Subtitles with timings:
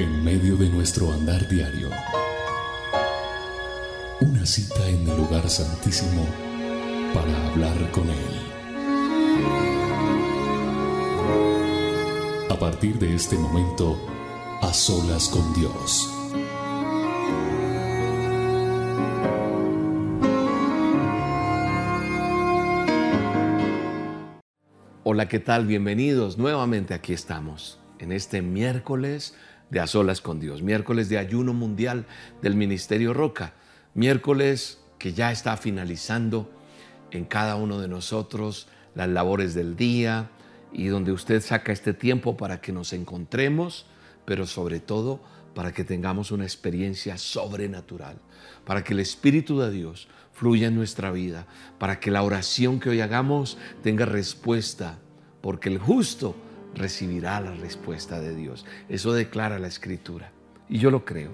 [0.00, 1.90] En medio de nuestro andar diario,
[4.22, 6.26] una cita en el lugar santísimo
[7.12, 8.16] para hablar con Él.
[12.48, 14.00] A partir de este momento,
[14.62, 16.08] a solas con Dios.
[25.04, 25.66] Hola, ¿qué tal?
[25.66, 26.38] Bienvenidos.
[26.38, 29.34] Nuevamente aquí estamos, en este miércoles
[29.70, 32.06] de A Solas con Dios, miércoles de ayuno mundial
[32.42, 33.54] del Ministerio Roca,
[33.94, 36.50] miércoles que ya está finalizando
[37.10, 40.30] en cada uno de nosotros las labores del día
[40.72, 43.86] y donde usted saca este tiempo para que nos encontremos,
[44.24, 45.20] pero sobre todo
[45.54, 48.18] para que tengamos una experiencia sobrenatural,
[48.64, 51.46] para que el Espíritu de Dios fluya en nuestra vida,
[51.78, 54.98] para que la oración que hoy hagamos tenga respuesta,
[55.40, 56.36] porque el justo
[56.74, 58.64] recibirá la respuesta de Dios.
[58.88, 60.32] Eso declara la Escritura.
[60.68, 61.32] Y yo lo creo.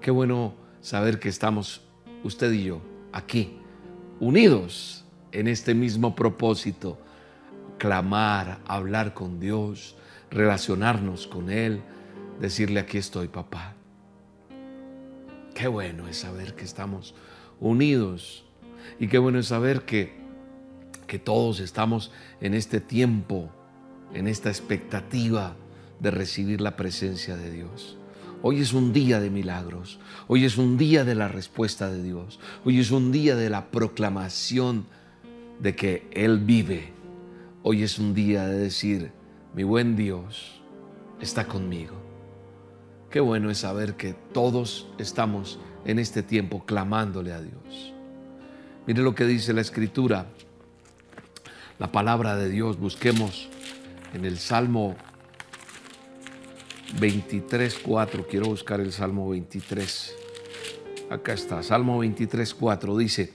[0.00, 1.82] Qué bueno saber que estamos,
[2.22, 2.80] usted y yo,
[3.12, 3.58] aquí,
[4.20, 6.98] unidos en este mismo propósito,
[7.78, 9.96] clamar, hablar con Dios,
[10.30, 11.80] relacionarnos con Él,
[12.40, 13.74] decirle aquí estoy, papá.
[15.54, 17.14] Qué bueno es saber que estamos
[17.60, 18.44] unidos
[19.00, 20.12] y qué bueno es saber que,
[21.06, 23.50] que todos estamos en este tiempo
[24.14, 25.54] en esta expectativa
[26.00, 27.96] de recibir la presencia de Dios.
[28.40, 32.38] Hoy es un día de milagros, hoy es un día de la respuesta de Dios,
[32.64, 34.86] hoy es un día de la proclamación
[35.58, 36.92] de que Él vive,
[37.64, 39.10] hoy es un día de decir,
[39.54, 40.62] mi buen Dios
[41.20, 41.94] está conmigo.
[43.10, 47.92] Qué bueno es saber que todos estamos en este tiempo clamándole a Dios.
[48.86, 50.26] Mire lo que dice la Escritura,
[51.78, 53.48] la palabra de Dios, busquemos
[54.14, 54.96] en el Salmo
[57.00, 58.26] 23, 4.
[58.28, 60.16] Quiero buscar el Salmo 23.
[61.10, 62.96] Acá está, Salmo 23, 4.
[62.96, 63.32] Dice,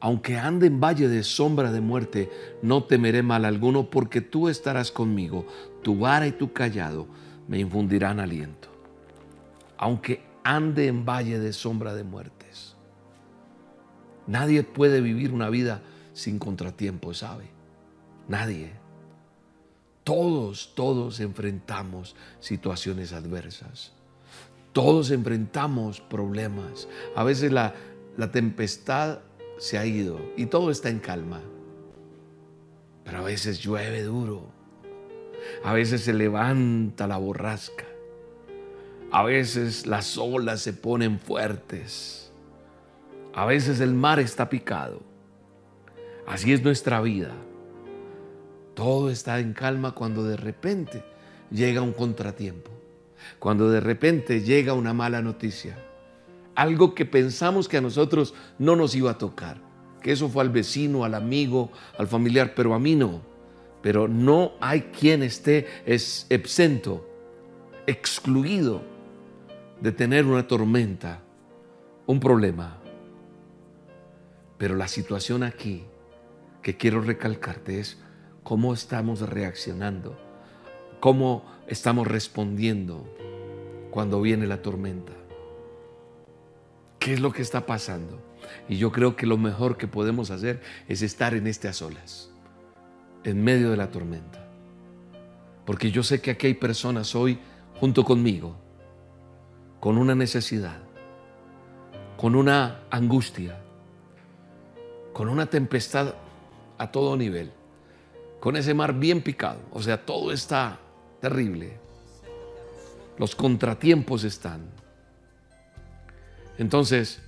[0.00, 2.30] aunque ande en valle de sombra de muerte,
[2.62, 5.46] no temeré mal alguno, porque tú estarás conmigo,
[5.82, 7.06] tu vara y tu callado
[7.48, 8.68] me infundirán aliento.
[9.78, 12.76] Aunque ande en valle de sombra de muertes.
[14.26, 15.82] Nadie puede vivir una vida
[16.12, 17.44] sin contratiempo, ¿sabe?
[18.28, 18.83] Nadie.
[20.04, 23.92] Todos, todos enfrentamos situaciones adversas.
[24.72, 26.88] Todos enfrentamos problemas.
[27.16, 27.74] A veces la,
[28.16, 29.20] la tempestad
[29.56, 31.40] se ha ido y todo está en calma.
[33.04, 34.52] Pero a veces llueve duro.
[35.62, 37.86] A veces se levanta la borrasca.
[39.10, 42.32] A veces las olas se ponen fuertes.
[43.32, 45.00] A veces el mar está picado.
[46.26, 47.32] Así es nuestra vida.
[48.74, 51.04] Todo está en calma cuando de repente
[51.50, 52.70] llega un contratiempo,
[53.38, 55.78] cuando de repente llega una mala noticia,
[56.54, 59.58] algo que pensamos que a nosotros no nos iba a tocar,
[60.02, 63.22] que eso fue al vecino, al amigo, al familiar, pero a mí no.
[63.80, 67.06] Pero no hay quien esté exento,
[67.86, 68.82] excluido
[69.80, 71.20] de tener una tormenta,
[72.06, 72.78] un problema.
[74.56, 75.84] Pero la situación aquí
[76.62, 77.98] que quiero recalcarte es
[78.44, 80.16] cómo estamos reaccionando,
[81.00, 83.02] cómo estamos respondiendo
[83.90, 85.12] cuando viene la tormenta.
[86.98, 88.22] ¿Qué es lo que está pasando?
[88.68, 92.30] Y yo creo que lo mejor que podemos hacer es estar en a solas,
[93.24, 94.46] en medio de la tormenta.
[95.64, 97.38] Porque yo sé que aquí hay personas hoy
[97.80, 98.56] junto conmigo,
[99.80, 100.82] con una necesidad,
[102.18, 103.58] con una angustia,
[105.14, 106.14] con una tempestad
[106.76, 107.50] a todo nivel
[108.44, 109.58] con ese mar bien picado.
[109.70, 110.78] O sea, todo está
[111.18, 111.78] terrible.
[113.16, 114.60] Los contratiempos están.
[116.58, 117.20] Entonces,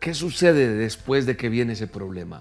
[0.00, 2.40] ¿qué sucede después de que viene ese problema?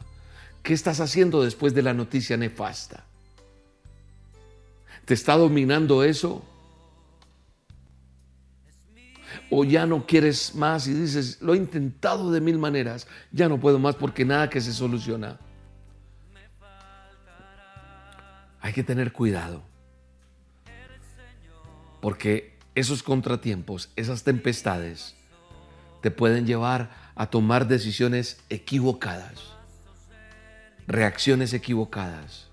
[0.64, 3.03] ¿Qué estás haciendo después de la noticia nefasta?
[5.03, 6.46] ¿Te está dominando eso?
[9.52, 13.59] ¿O ya no quieres más y dices, lo he intentado de mil maneras, ya no
[13.59, 15.41] puedo más porque nada que se soluciona?
[18.64, 19.62] Hay que tener cuidado.
[22.00, 25.16] Porque esos contratiempos, esas tempestades,
[26.02, 29.42] te pueden llevar a tomar decisiones equivocadas,
[30.88, 32.48] reacciones equivocadas.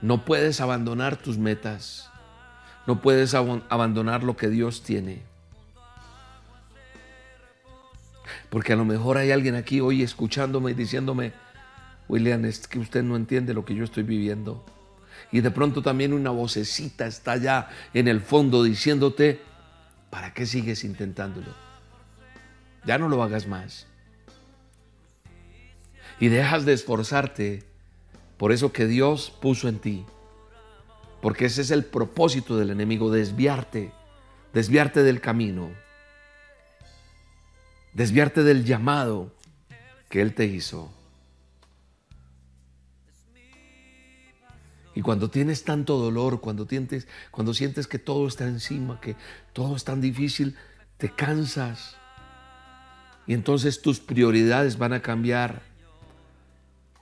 [0.00, 2.08] No puedes abandonar tus metas,
[2.86, 5.22] no puedes abandonar lo que Dios tiene.
[8.50, 11.32] Porque a lo mejor hay alguien aquí hoy escuchándome y diciéndome,
[12.08, 14.64] William, es que usted no entiende lo que yo estoy viviendo.
[15.32, 19.40] Y de pronto también una vocecita está allá en el fondo diciéndote,
[20.10, 21.48] ¿para qué sigues intentándolo?
[22.84, 23.86] Ya no lo hagas más.
[26.20, 27.64] Y dejas de esforzarte
[28.36, 30.04] por eso que Dios puso en ti.
[31.20, 33.92] Porque ese es el propósito del enemigo, desviarte,
[34.52, 35.70] desviarte del camino,
[37.94, 39.32] desviarte del llamado
[40.10, 40.92] que Él te hizo.
[44.94, 49.16] Y cuando tienes tanto dolor, cuando, sientes, cuando sientes que todo está encima, que
[49.52, 50.56] todo es tan difícil,
[50.98, 51.96] te cansas.
[53.26, 55.62] Y entonces tus prioridades van a cambiar.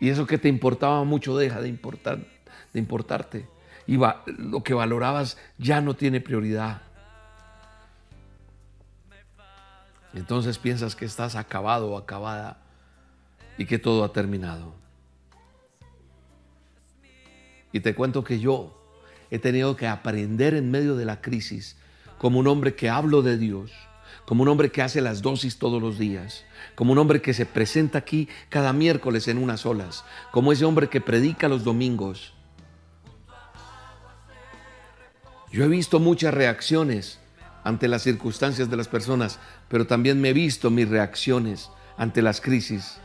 [0.01, 2.27] Y eso que te importaba mucho deja de, importar,
[2.73, 3.47] de importarte.
[3.87, 6.83] Y lo que valorabas ya no tiene prioridad.
[10.15, 12.59] Entonces piensas que estás acabado o acabada
[13.59, 14.82] y que todo ha terminado.
[17.73, 18.79] Y te cuento que yo
[19.31, 21.77] he tenido que aprender en medio de la crisis,
[22.19, 23.73] como un hombre que hablo de Dios,
[24.27, 27.47] como un hombre que hace las dosis todos los días, como un hombre que se
[27.47, 32.35] presenta aquí cada miércoles en unas olas, como ese hombre que predica los domingos.
[35.51, 37.19] Yo he visto muchas reacciones
[37.65, 39.39] ante las circunstancias de las personas,
[39.69, 42.99] pero también me he visto mis reacciones ante las crisis.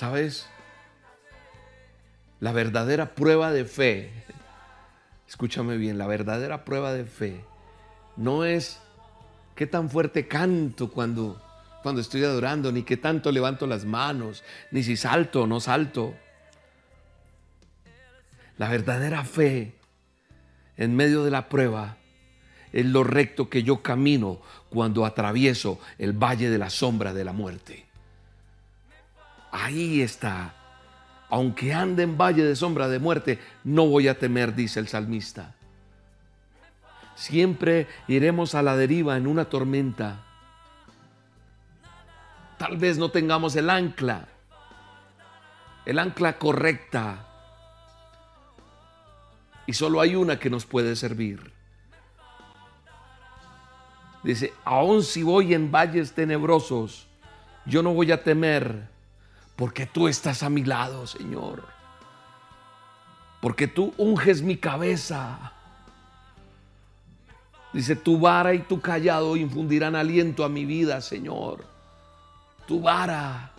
[0.00, 0.46] ¿Sabes?
[2.40, 4.10] La verdadera prueba de fe,
[5.28, 7.44] escúchame bien, la verdadera prueba de fe
[8.16, 8.80] no es
[9.54, 11.38] qué tan fuerte canto cuando,
[11.82, 16.14] cuando estoy adorando, ni qué tanto levanto las manos, ni si salto o no salto.
[18.56, 19.74] La verdadera fe
[20.78, 21.98] en medio de la prueba
[22.72, 27.34] es lo recto que yo camino cuando atravieso el valle de la sombra de la
[27.34, 27.89] muerte.
[29.50, 30.54] Ahí está.
[31.28, 35.54] Aunque ande en valle de sombra de muerte, no voy a temer, dice el salmista.
[37.14, 40.24] Siempre iremos a la deriva en una tormenta.
[42.58, 44.28] Tal vez no tengamos el ancla,
[45.86, 47.26] el ancla correcta.
[49.66, 51.52] Y solo hay una que nos puede servir.
[54.22, 57.06] Dice, aun si voy en valles tenebrosos,
[57.64, 58.89] yo no voy a temer
[59.60, 61.62] porque tú estás a mi lado, Señor.
[63.42, 65.52] Porque tú unges mi cabeza.
[67.70, 71.62] Dice, tu vara y tu callado infundirán aliento a mi vida, Señor.
[72.66, 73.52] Tu vara,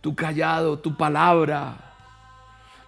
[0.00, 1.76] tu callado, tu palabra.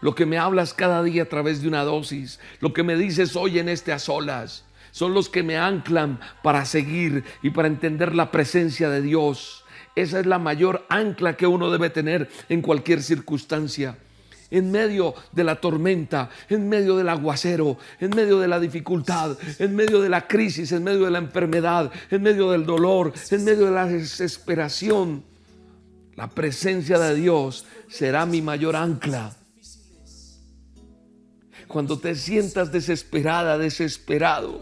[0.00, 2.40] Lo que me hablas cada día a través de una dosis.
[2.61, 4.64] Lo que me dices hoy en este a solas.
[4.90, 9.62] Son los que me anclan para seguir y para entender la presencia de Dios
[9.94, 13.98] esa es la mayor ancla que uno debe tener en cualquier circunstancia.
[14.50, 19.74] En medio de la tormenta, en medio del aguacero, en medio de la dificultad, en
[19.74, 23.66] medio de la crisis, en medio de la enfermedad, en medio del dolor, en medio
[23.66, 25.24] de la desesperación,
[26.16, 29.34] la presencia de Dios será mi mayor ancla.
[31.66, 34.60] Cuando te sientas desesperada, desesperado,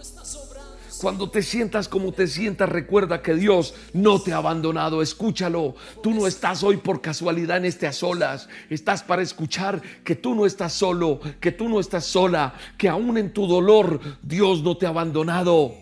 [1.00, 5.00] cuando te sientas como te sientas, recuerda que Dios no te ha abandonado.
[5.00, 5.74] Escúchalo.
[6.02, 8.48] Tú no estás hoy por casualidad en este a solas.
[8.68, 13.16] Estás para escuchar que tú no estás solo, que tú no estás sola, que aún
[13.16, 15.74] en tu dolor Dios no te ha abandonado.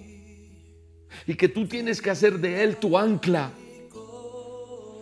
[1.27, 3.51] Y que tú tienes que hacer de Él tu ancla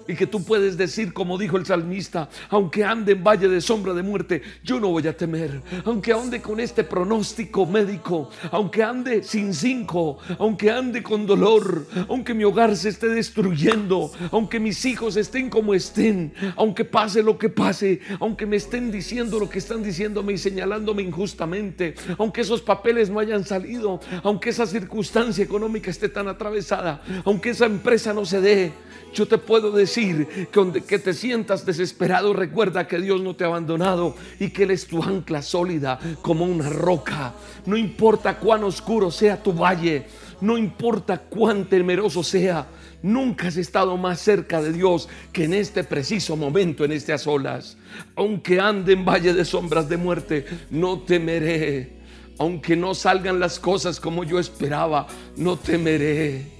[0.09, 3.93] y que tú puedes decir, como dijo el salmista, aunque ande en valle de sombra
[3.93, 5.63] de muerte, yo no voy a temer.
[5.85, 12.35] Aunque ande con este pronóstico médico, aunque ande sin cinco, aunque ande con dolor, aunque
[12.35, 17.49] mi hogar se esté destruyendo, aunque mis hijos estén como estén, aunque pase lo que
[17.49, 23.11] pase, aunque me estén diciendo lo que están diciéndome y señalándome injustamente, aunque esos papeles
[23.11, 28.41] no hayan salido, aunque esa circunstancia económica esté tan atravesada, aunque esa empresa no se
[28.41, 28.73] dé,
[29.13, 33.47] yo te puedo decir que, que te sientas desesperado, recuerda que Dios no te ha
[33.47, 37.33] abandonado y que Él es tu ancla sólida como una roca.
[37.65, 40.07] No importa cuán oscuro sea tu valle,
[40.41, 42.67] no importa cuán temeroso sea,
[43.03, 47.79] nunca has estado más cerca de Dios que en este preciso momento, en estas olas.
[48.17, 51.97] Aunque ande en valle de sombras de muerte, no temeré.
[52.39, 56.56] Aunque no salgan las cosas como yo esperaba, no temeré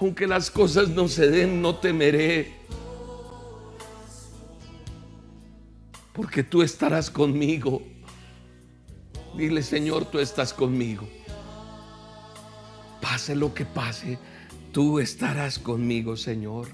[0.00, 2.54] aunque las cosas no se den, no temeré.
[6.14, 7.82] Porque tú estarás conmigo.
[9.36, 11.06] Dile, Señor, tú estás conmigo.
[13.02, 14.18] Pase lo que pase,
[14.72, 16.68] tú estarás conmigo, Señor.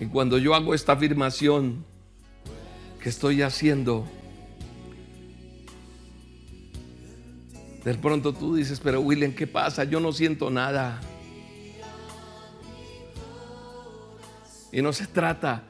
[0.00, 1.84] Y cuando yo hago esta afirmación
[3.02, 4.06] que estoy haciendo,
[7.88, 9.84] de pronto tú dices, pero William, ¿qué pasa?
[9.84, 11.00] Yo no siento nada.
[14.70, 15.64] Y no se trata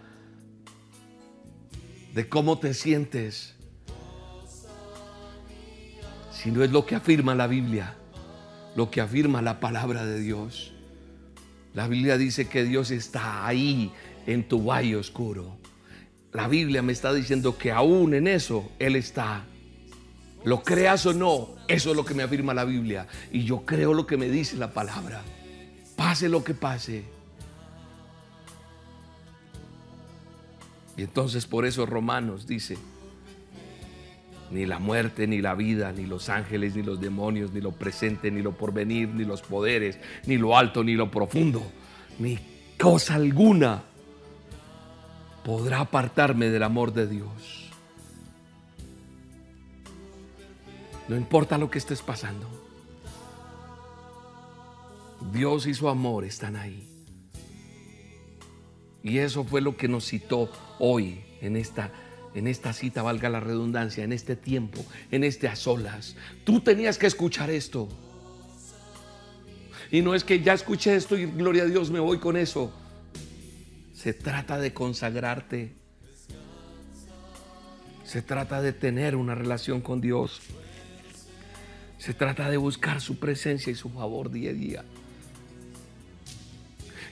[2.13, 3.55] de cómo te sientes,
[6.33, 7.95] sino es lo que afirma la Biblia,
[8.75, 10.73] lo que afirma la palabra de Dios.
[11.73, 13.93] La Biblia dice que Dios está ahí
[14.27, 15.57] en tu valle oscuro.
[16.33, 19.45] La Biblia me está diciendo que aún en eso Él está.
[20.45, 23.07] Lo creas o no, eso es lo que me afirma la Biblia.
[23.33, 25.23] Y yo creo lo que me dice la palabra.
[25.97, 27.05] Pase lo que pase.
[30.97, 32.77] Y entonces por eso Romanos dice,
[34.51, 38.31] ni la muerte, ni la vida, ni los ángeles, ni los demonios, ni lo presente,
[38.31, 41.63] ni lo porvenir, ni los poderes, ni lo alto, ni lo profundo,
[42.19, 42.39] ni
[42.79, 43.83] cosa alguna
[45.45, 47.58] podrá apartarme del amor de Dios.
[51.09, 52.47] No importa lo que estés pasando.
[55.33, 56.87] Dios y su amor están ahí.
[59.03, 61.91] Y eso fue lo que nos citó hoy en esta
[62.35, 66.15] en esta cita, valga la redundancia, en este tiempo, en este a solas.
[66.45, 67.89] Tú tenías que escuchar esto.
[69.91, 72.73] Y no es que ya escuché esto y gloria a Dios me voy con eso.
[73.95, 75.75] Se trata de consagrarte.
[78.05, 80.41] Se trata de tener una relación con Dios.
[81.99, 84.85] Se trata de buscar su presencia y su favor día a día.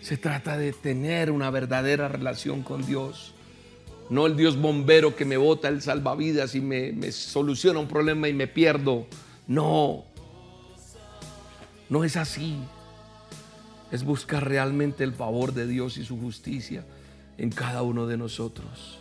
[0.01, 3.35] Se trata de tener una verdadera relación con Dios.
[4.09, 8.29] No el Dios bombero que me bota el salvavidas y me, me soluciona un problema
[8.29, 9.09] y me pierdo.
[9.49, 10.05] No.
[11.91, 12.57] No es así.
[13.91, 16.85] Es buscar realmente el favor de Dios y su justicia
[17.37, 19.01] en cada uno de nosotros.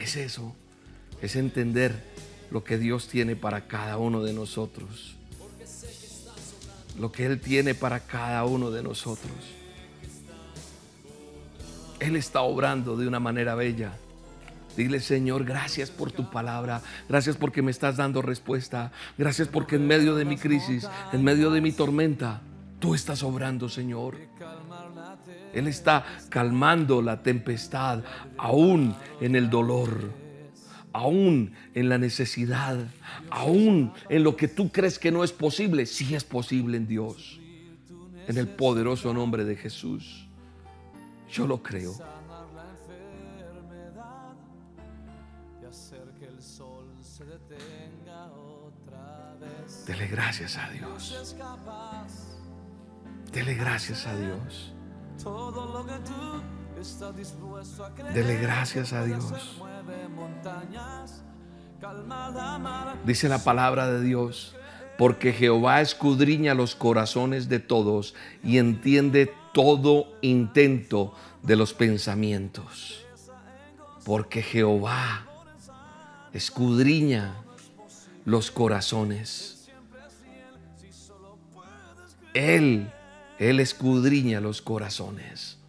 [0.00, 0.56] Es eso.
[1.20, 2.02] Es entender
[2.52, 5.16] lo que Dios tiene para cada uno de nosotros.
[6.98, 9.32] Lo que Él tiene para cada uno de nosotros.
[11.98, 13.92] Él está obrando de una manera bella.
[14.76, 16.82] Dile, Señor, gracias por tu palabra.
[17.08, 18.92] Gracias porque me estás dando respuesta.
[19.16, 22.42] Gracias porque en medio de mi crisis, en medio de mi tormenta,
[22.80, 24.16] tú estás obrando, Señor.
[25.54, 28.02] Él está calmando la tempestad,
[28.36, 30.21] aún en el dolor,
[30.92, 32.78] aún en la necesidad,
[33.30, 35.86] aún en lo que tú crees que no es posible.
[35.86, 37.40] Sí es posible en Dios.
[38.28, 40.28] En el poderoso nombre de Jesús.
[41.30, 41.94] Yo lo creo.
[49.86, 51.36] Dele gracias a Dios.
[53.32, 54.74] Dele gracias a Dios.
[58.12, 59.32] Dele gracias a Dios.
[63.04, 64.56] Dice la palabra de Dios,
[64.98, 73.04] porque Jehová escudriña los corazones de todos y entiende todo intento de los pensamientos.
[74.04, 75.26] Porque Jehová
[76.32, 77.36] escudriña
[78.24, 79.68] los corazones.
[82.34, 82.90] Él,
[83.38, 85.61] Él escudriña los corazones.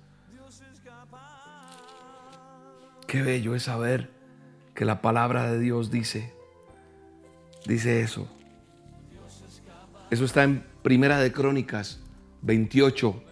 [3.13, 4.09] Qué bello es saber
[4.73, 6.33] que la palabra de Dios dice,
[7.67, 8.27] dice eso.
[10.09, 11.99] Eso está en Primera de Crónicas
[12.41, 13.23] 28,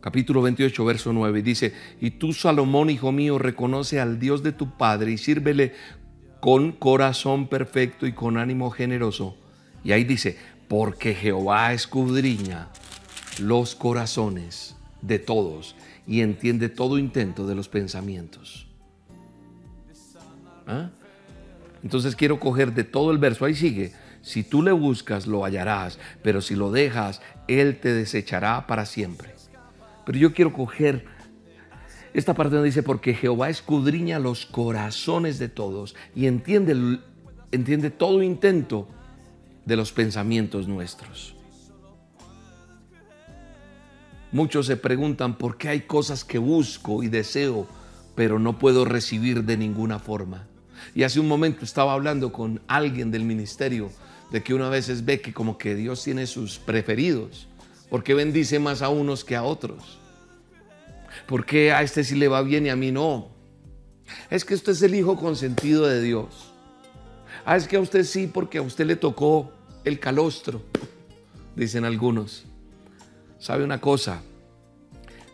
[0.00, 1.40] capítulo 28, verso 9.
[1.42, 5.72] Dice, y tú, Salomón, hijo mío, reconoce al Dios de tu Padre y sírvele
[6.40, 9.36] con corazón perfecto y con ánimo generoso.
[9.84, 12.70] Y ahí dice, porque Jehová escudriña
[13.38, 15.76] los corazones de todos
[16.08, 18.66] y entiende todo intento de los pensamientos.
[20.66, 20.90] ¿Ah?
[21.82, 25.98] Entonces quiero coger de todo el verso, ahí sigue, si tú le buscas, lo hallarás,
[26.22, 29.34] pero si lo dejas, Él te desechará para siempre.
[30.04, 31.04] Pero yo quiero coger
[32.14, 36.98] esta parte donde dice, porque Jehová escudriña los corazones de todos y entiende,
[37.52, 38.88] entiende todo intento
[39.66, 41.37] de los pensamientos nuestros.
[44.30, 47.66] Muchos se preguntan por qué hay cosas que busco y deseo,
[48.14, 50.46] pero no puedo recibir de ninguna forma.
[50.94, 53.90] Y hace un momento estaba hablando con alguien del ministerio
[54.30, 57.48] de que una vez ve que como que Dios tiene sus preferidos,
[57.88, 59.98] porque bendice más a unos que a otros.
[61.26, 63.28] ¿Por qué a este sí le va bien y a mí no?
[64.30, 66.52] Es que usted es el hijo consentido de Dios.
[67.46, 69.50] Ah, es que a usted sí porque a usted le tocó
[69.84, 70.62] el calostro,
[71.56, 72.44] dicen algunos.
[73.38, 74.22] ¿Sabe una cosa?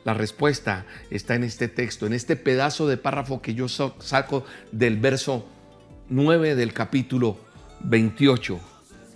[0.04, 4.99] La respuesta está en este texto, en este pedazo de párrafo que yo saco del
[4.99, 5.46] verso
[6.11, 7.38] 9 del capítulo
[7.80, 8.61] 28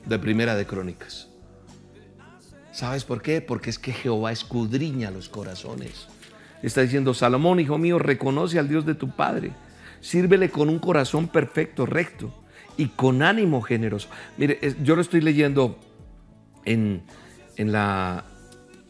[0.06, 1.28] de Primera de Crónicas.
[2.72, 3.42] ¿Sabes por qué?
[3.42, 6.06] Porque es que Jehová escudriña los corazones.
[6.62, 9.52] Está diciendo, Salomón, hijo mío, reconoce al Dios de tu Padre.
[10.00, 12.32] Sírvele con un corazón perfecto, recto
[12.76, 14.08] y con ánimo generoso.
[14.36, 15.78] Mire, yo lo estoy leyendo
[16.64, 17.02] en,
[17.56, 18.24] en, la,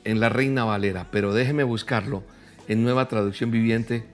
[0.09, 2.23] en la Reina Valera, pero déjeme buscarlo
[2.67, 4.07] en nueva traducción viviente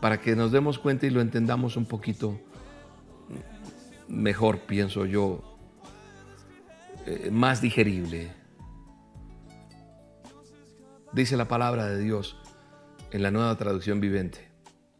[0.00, 2.38] para que nos demos cuenta y lo entendamos un poquito
[4.06, 5.42] mejor, pienso yo,
[7.04, 8.30] eh, más digerible.
[11.12, 12.36] Dice la palabra de Dios
[13.10, 14.38] en la nueva traducción viviente.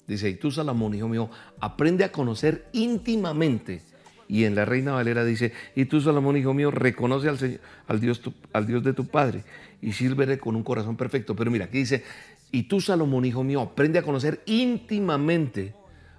[0.09, 1.31] Dice, y tú Salomón, hijo mío,
[1.61, 3.83] aprende a conocer íntimamente.
[4.29, 8.23] Y en la Reina Valera dice, y tú Salomón, hijo mío, reconoce al, al, Dios,
[8.53, 9.45] al Dios de tu Padre
[9.83, 11.37] y sírvele con un corazón perfecto.
[11.37, 12.05] Pero mira, aquí dice,
[12.51, 15.75] y tú Salomón, hijo mío, aprende a conocer íntimamente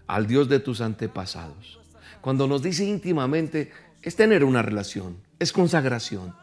[0.07, 1.79] al Dios de tus antepasados.
[2.21, 3.71] Cuando nos dice íntimamente,
[4.01, 6.33] es tener una relación, es consagración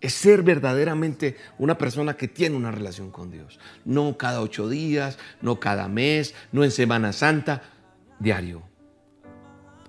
[0.00, 3.58] es ser verdaderamente una persona que tiene una relación con Dios.
[3.84, 7.62] No cada ocho días, no cada mes, no en Semana Santa,
[8.18, 8.62] diario.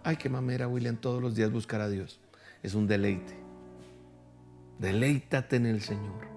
[0.07, 2.21] Ay, qué mamera, William, todos los días buscar a Dios.
[2.63, 3.33] Es un deleite.
[4.79, 6.29] Deleítate en el Señor.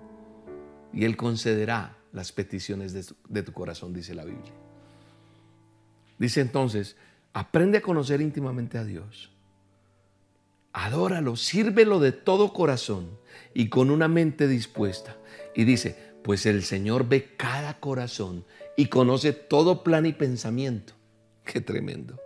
[0.92, 4.52] Y Él concederá las peticiones de tu, corazón, dice la Biblia.
[6.18, 6.96] Dice entonces,
[7.32, 9.30] aprende a conocer íntimamente a Dios
[10.72, 13.18] adóralo, sírvelo de todo corazón
[13.54, 15.16] y con una mente dispuesta.
[15.54, 18.44] Y dice, pues el Señor ve cada corazón
[18.76, 20.94] y conoce todo plan y pensamiento.
[21.44, 22.18] Qué tremendo.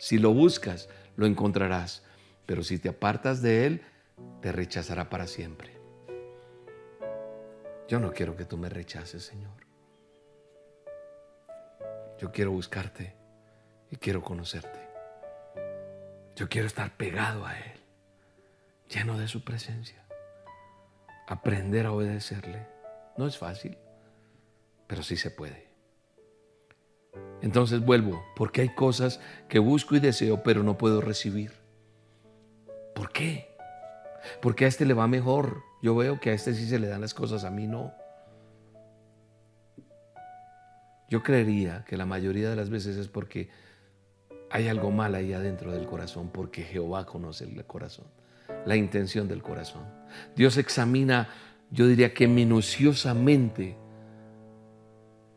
[0.00, 2.02] Si lo buscas, lo encontrarás,
[2.46, 3.82] pero si te apartas de Él,
[4.40, 5.78] te rechazará para siempre.
[7.86, 9.52] Yo no quiero que tú me rechaces, Señor.
[12.18, 13.14] Yo quiero buscarte
[13.90, 14.88] y quiero conocerte.
[16.34, 17.80] Yo quiero estar pegado a Él
[18.88, 20.02] lleno de su presencia.
[21.26, 22.66] Aprender a obedecerle.
[23.18, 23.76] No es fácil,
[24.86, 25.69] pero sí se puede.
[27.42, 31.52] Entonces vuelvo, porque hay cosas que busco y deseo, pero no puedo recibir.
[32.94, 33.48] ¿Por qué?
[34.42, 35.62] Porque a este le va mejor.
[35.82, 37.94] Yo veo que a este sí se le dan las cosas, a mí no.
[41.08, 43.48] Yo creería que la mayoría de las veces es porque
[44.50, 48.06] hay algo mal ahí adentro del corazón, porque Jehová conoce el corazón
[48.66, 49.82] la intención del corazón.
[50.36, 51.28] Dios examina,
[51.70, 53.76] yo diría que minuciosamente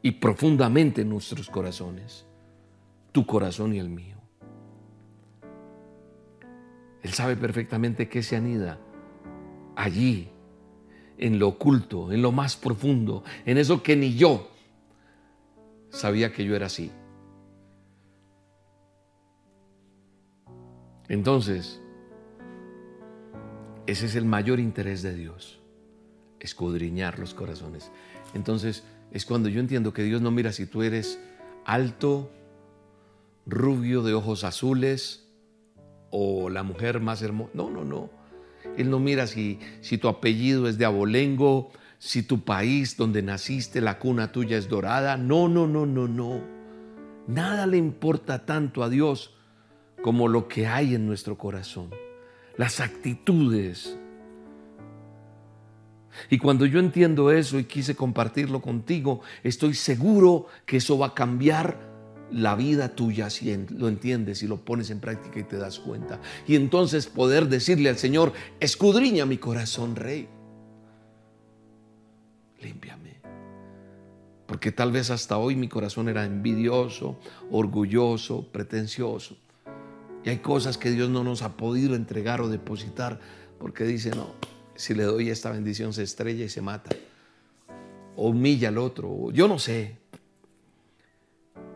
[0.03, 2.25] y profundamente nuestros corazones,
[3.13, 4.17] tu corazón y el mío.
[7.01, 8.77] Él sabe perfectamente qué se anida
[9.75, 10.29] allí,
[11.17, 14.49] en lo oculto, en lo más profundo, en eso que ni yo
[15.89, 16.91] sabía que yo era así.
[21.07, 21.79] Entonces,
[23.85, 25.61] ese es el mayor interés de Dios,
[26.41, 27.89] escudriñar los corazones.
[28.33, 28.83] Entonces
[29.13, 31.19] es cuando yo entiendo que Dios no mira si tú eres
[31.65, 32.32] alto,
[33.45, 35.28] rubio, de ojos azules
[36.10, 37.52] o la mujer más hermosa.
[37.54, 38.10] No, no, no.
[38.78, 43.82] Él no mira si, si tu apellido es de abolengo, si tu país donde naciste,
[43.82, 45.15] la cuna tuya es dorada.
[45.17, 46.41] No, no, no, no, no.
[47.28, 49.36] Nada le importa tanto a Dios
[50.02, 51.89] como lo que hay en nuestro corazón
[52.58, 53.97] las actitudes.
[56.30, 61.13] Y cuando yo entiendo eso y quise compartirlo contigo, estoy seguro que eso va a
[61.13, 61.93] cambiar
[62.32, 66.19] la vida tuya si lo entiendes y lo pones en práctica y te das cuenta.
[66.47, 70.28] Y entonces poder decirle al Señor, escudriña mi corazón, Rey.
[72.62, 73.21] Límpiame.
[74.47, 77.19] Porque tal vez hasta hoy mi corazón era envidioso,
[77.52, 79.38] orgulloso, pretencioso.
[80.23, 83.19] Y hay cosas que Dios no nos ha podido entregar o depositar
[83.60, 84.34] porque dice, no,
[84.75, 86.95] si le doy esta bendición se estrella y se mata.
[88.15, 89.31] O humilla al otro.
[89.31, 89.97] yo no sé.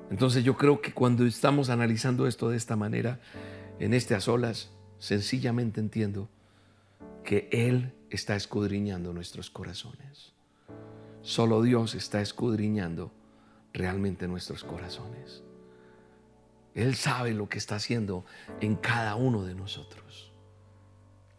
[0.10, 3.20] Entonces yo creo que cuando estamos analizando esto de esta manera,
[3.80, 6.30] en este a solas, sencillamente entiendo
[7.24, 10.34] que Él está escudriñando nuestros corazones.
[11.22, 13.12] Solo Dios está escudriñando
[13.74, 15.44] realmente nuestros corazones.
[16.74, 18.24] Él sabe lo que está haciendo
[18.62, 20.27] en cada uno de nosotros.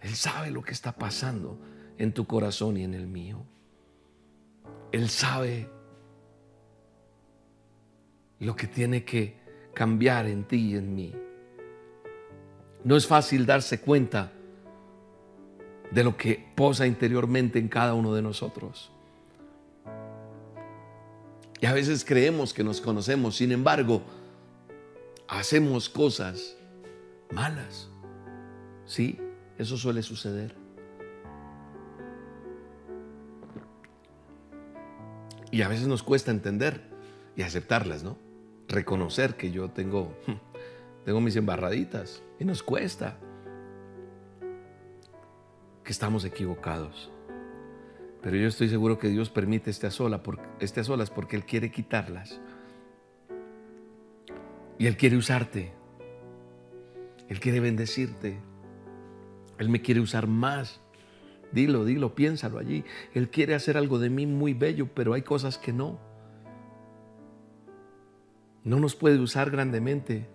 [0.01, 1.59] Él sabe lo que está pasando
[1.99, 3.45] en tu corazón y en el mío.
[4.93, 5.69] Él sabe
[8.39, 9.39] lo que tiene que
[9.75, 11.15] cambiar en ti y en mí.
[12.85, 14.33] No es fácil darse cuenta
[15.91, 18.91] de lo que posa interiormente en cada uno de nosotros.
[21.61, 24.03] Y a veces creemos que nos conocemos, sin embargo,
[25.27, 26.57] hacemos cosas
[27.33, 27.89] malas.
[28.87, 29.19] Sí,
[29.59, 30.55] eso suele suceder.
[35.51, 36.83] Y a veces nos cuesta entender
[37.37, 38.18] y aceptarlas, ¿no?
[38.68, 40.14] Reconocer que yo tengo,
[41.05, 43.18] tengo mis embarraditas y nos cuesta
[45.83, 47.11] que estamos equivocados.
[48.23, 50.23] Pero yo estoy seguro que Dios permite este a, sola,
[50.61, 52.40] este a solas porque Él quiere quitarlas.
[54.79, 55.73] Y Él quiere usarte.
[57.29, 58.38] Él quiere bendecirte.
[59.59, 60.81] Él me quiere usar más.
[61.53, 62.85] Dilo, dilo, piénsalo allí.
[63.14, 65.99] Él quiere hacer algo de mí muy bello, pero hay cosas que no.
[68.64, 70.29] No nos puede usar grandemente.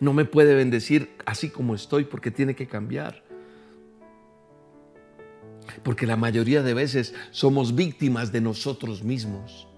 [0.00, 3.22] No me puede bendecir así como estoy porque tiene que cambiar.
[5.82, 9.68] Porque la mayoría de veces somos víctimas de nosotros mismos.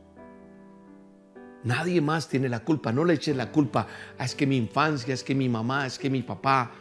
[1.64, 2.92] Nadie más tiene la culpa.
[2.92, 3.86] No le eches la culpa.
[4.18, 6.72] Ah, es que mi infancia, es que mi mamá, es que mi papá.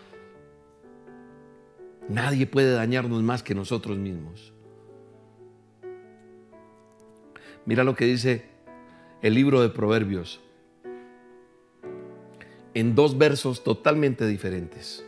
[2.09, 4.53] Nadie puede dañarnos más que nosotros mismos.
[7.65, 8.45] Mira lo que dice
[9.21, 10.41] el libro de Proverbios
[12.73, 15.05] en dos versos totalmente diferentes.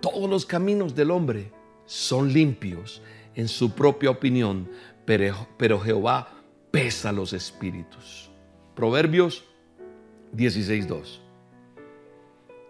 [0.00, 1.52] Todos los caminos del hombre
[1.84, 3.02] son limpios
[3.34, 4.68] en su propia opinión,
[5.04, 8.30] pero, Jehová pesa los espíritus.
[8.74, 9.44] Proverbios
[10.34, 11.25] 16.2.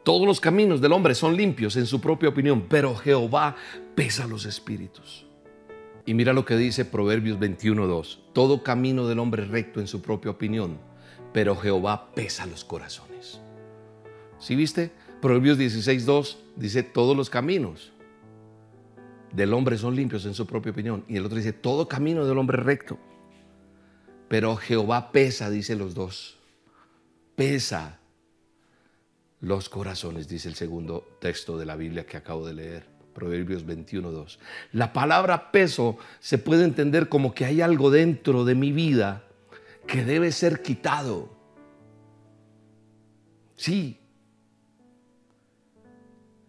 [0.07, 3.57] Todos los caminos del hombre son limpios en su propia opinión, pero Jehová
[3.97, 5.27] pesa los espíritus.
[6.05, 8.21] Y mira lo que dice Proverbios 21.2.
[8.33, 10.79] Todo camino del hombre recto en su propia opinión,
[11.33, 13.41] pero Jehová pesa los corazones.
[14.39, 14.93] ¿Sí viste?
[15.21, 17.91] Proverbios 16.2 dice todos los caminos
[19.33, 21.05] del hombre son limpios en su propia opinión.
[21.09, 22.97] Y el otro dice todo camino del hombre recto.
[24.29, 26.39] Pero Jehová pesa, dice los dos.
[27.35, 27.99] Pesa
[29.47, 34.39] los corazones, dice el segundo texto de la Biblia que acabo de leer, Proverbios 21.2.
[34.73, 39.23] La palabra peso se puede entender como que hay algo dentro de mi vida
[39.87, 41.31] que debe ser quitado.
[43.55, 44.01] Sí.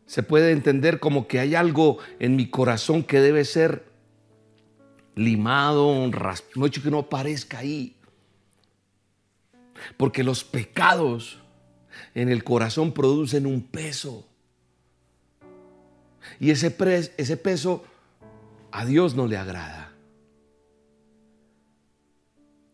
[0.08, 3.86] Se puede entender como que hay algo en mi corazón que debe ser
[5.14, 6.10] limado,
[6.66, 7.96] hecho que no aparezca ahí.
[9.98, 11.44] Porque los pecados
[12.16, 14.28] en el corazón producen un peso.
[16.40, 16.76] Y ese,
[17.18, 17.84] ese peso
[18.72, 19.94] a Dios no le agrada.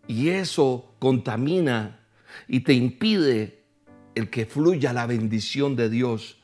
[0.08, 2.00] Y eso contamina
[2.48, 3.64] y te impide
[4.16, 6.38] el que fluya la bendición de Dios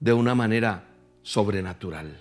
[0.00, 0.88] de una manera
[1.22, 2.20] sobrenatural.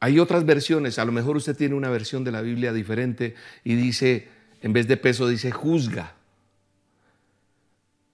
[0.00, 3.74] Hay otras versiones, a lo mejor usted tiene una versión de la Biblia diferente y
[3.74, 4.28] dice,
[4.62, 6.14] en vez de peso dice juzga.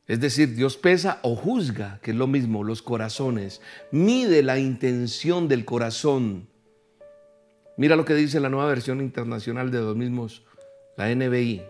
[0.07, 3.63] Es decir, Dios pesa o juzga, que es lo mismo, los corazones.
[3.91, 6.47] Mide la intención del corazón.
[7.77, 10.43] Mira lo que dice la nueva versión internacional de los mismos,
[10.97, 11.63] la NBI.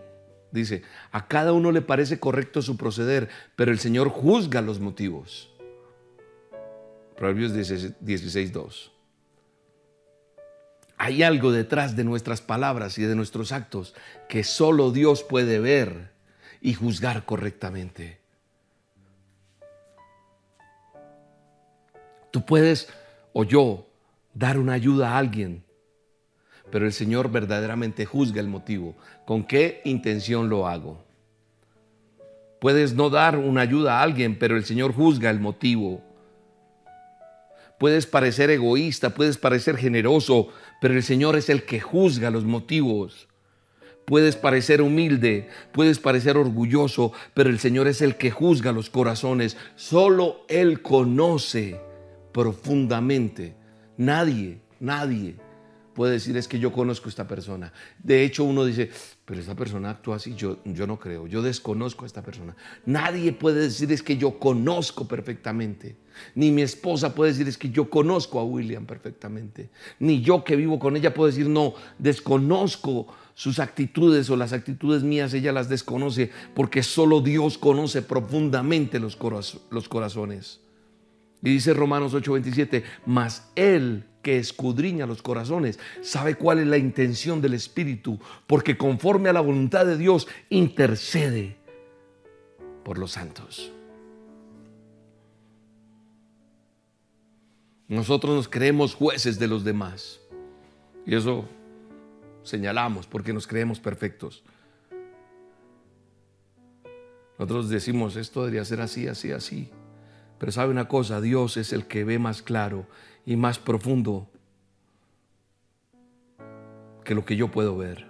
[0.51, 5.51] Dice, a cada uno le parece correcto su proceder, pero el Señor juzga los motivos.
[7.15, 8.94] Proverbios 16, 2.
[10.97, 13.93] Hay algo detrás de nuestras palabras y de nuestros actos
[14.29, 16.11] que solo Dios puede ver
[16.61, 18.19] y juzgar correctamente.
[22.31, 22.89] Tú puedes
[23.33, 23.85] o yo
[24.33, 25.63] dar una ayuda a alguien,
[26.71, 28.95] pero el Señor verdaderamente juzga el motivo.
[29.25, 31.03] ¿Con qué intención lo hago?
[32.59, 36.01] Puedes no dar una ayuda a alguien, pero el Señor juzga el motivo.
[37.77, 40.49] Puedes parecer egoísta, puedes parecer generoso,
[40.81, 43.27] pero el Señor es el que juzga los motivos.
[44.05, 49.57] Puedes parecer humilde, puedes parecer orgulloso, pero el Señor es el que juzga los corazones.
[49.75, 51.79] Solo Él conoce
[52.31, 53.55] profundamente.
[53.97, 55.37] Nadie, nadie
[55.95, 57.73] puede decir es que yo conozco a esta persona.
[58.03, 58.91] De hecho, uno dice,
[59.23, 62.55] pero esta persona actúa así, yo, yo no creo, yo desconozco a esta persona.
[62.85, 65.95] Nadie puede decir es que yo conozco perfectamente.
[66.35, 69.69] Ni mi esposa puede decir es que yo conozco a William perfectamente.
[69.99, 75.03] Ni yo que vivo con ella puedo decir no, desconozco sus actitudes o las actitudes
[75.03, 79.17] mías, ella las desconoce porque solo Dios conoce profundamente los,
[79.71, 80.64] los corazones.
[81.41, 87.41] Y dice Romanos 8:27, mas Él que escudriña los corazones, sabe cuál es la intención
[87.41, 91.57] del Espíritu, porque conforme a la voluntad de Dios intercede
[92.83, 93.71] por los santos.
[97.87, 100.19] Nosotros nos creemos jueces de los demás.
[101.05, 101.45] Y eso
[102.41, 104.43] señalamos porque nos creemos perfectos.
[107.37, 109.69] Nosotros decimos, esto debería ser así, así, así.
[110.37, 112.87] Pero sabe una cosa, Dios es el que ve más claro
[113.25, 114.29] y más profundo
[117.03, 118.07] que lo que yo puedo ver.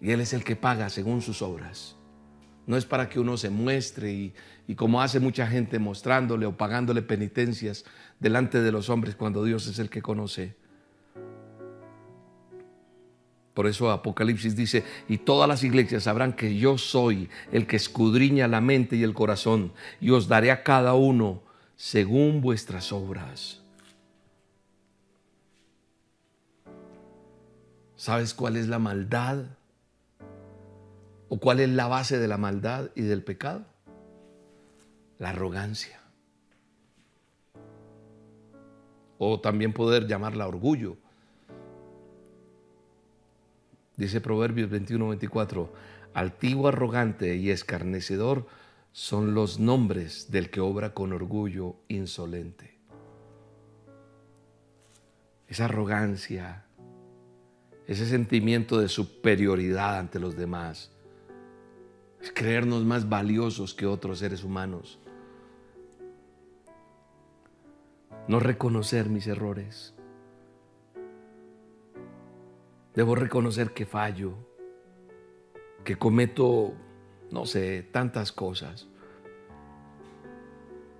[0.00, 1.96] Y Él es el que paga según sus obras.
[2.66, 4.34] No es para que uno se muestre y,
[4.66, 7.84] y, como hace mucha gente mostrándole o pagándole penitencias
[8.20, 10.56] delante de los hombres cuando Dios es el que conoce.
[13.54, 18.48] Por eso Apocalipsis dice, y todas las iglesias sabrán que yo soy el que escudriña
[18.48, 21.42] la mente y el corazón, y os daré a cada uno
[21.76, 23.60] según vuestras obras.
[27.96, 29.44] ¿Sabes cuál es la maldad?
[31.28, 33.64] ¿O cuál es la base de la maldad y del pecado?
[35.18, 36.00] La arrogancia.
[39.18, 40.96] O también poder llamarla orgullo.
[43.96, 45.72] Dice Proverbios 21, 24,
[46.14, 48.46] altivo, arrogante y escarnecedor
[48.92, 52.78] son los nombres del que obra con orgullo insolente.
[55.48, 56.64] Esa arrogancia,
[57.86, 60.90] ese sentimiento de superioridad ante los demás,
[62.22, 64.98] es creernos más valiosos que otros seres humanos.
[68.28, 69.94] No reconocer mis errores.
[72.94, 74.34] Debo reconocer que fallo,
[75.84, 76.74] que cometo,
[77.30, 78.86] no sé, tantas cosas.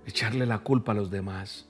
[0.05, 1.69] Echarle la culpa a los demás.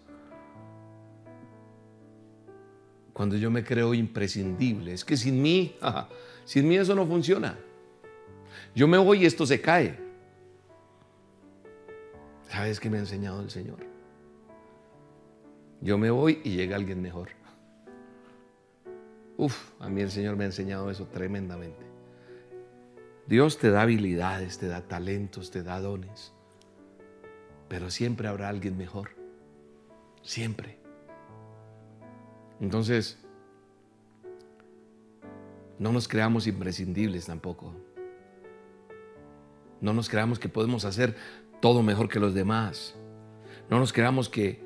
[3.11, 5.75] Cuando yo me creo imprescindible, es que sin mí,
[6.45, 7.57] sin mí eso no funciona.
[8.73, 9.99] Yo me voy y esto se cae.
[12.49, 13.79] ¿Sabes qué me ha enseñado el Señor?
[15.81, 17.29] Yo me voy y llega alguien mejor.
[19.37, 21.85] Uf, a mí el Señor me ha enseñado eso tremendamente.
[23.25, 26.33] Dios te da habilidades, te da talentos, te da dones,
[27.67, 29.11] pero siempre habrá alguien mejor.
[30.21, 30.77] Siempre.
[32.59, 33.17] Entonces,
[35.79, 37.73] no nos creamos imprescindibles tampoco.
[39.81, 41.15] No nos creamos que podemos hacer
[41.61, 42.95] todo mejor que los demás.
[43.69, 44.63] No nos creamos que,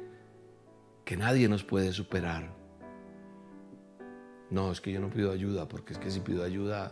[1.05, 2.56] que nadie nos puede superar.
[4.49, 6.91] No, es que yo no pido ayuda, porque es que si pido ayuda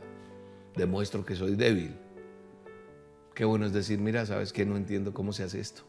[0.76, 1.96] demuestro que soy débil.
[3.34, 5.84] Qué bueno es decir, mira, sabes que no entiendo cómo se hace esto.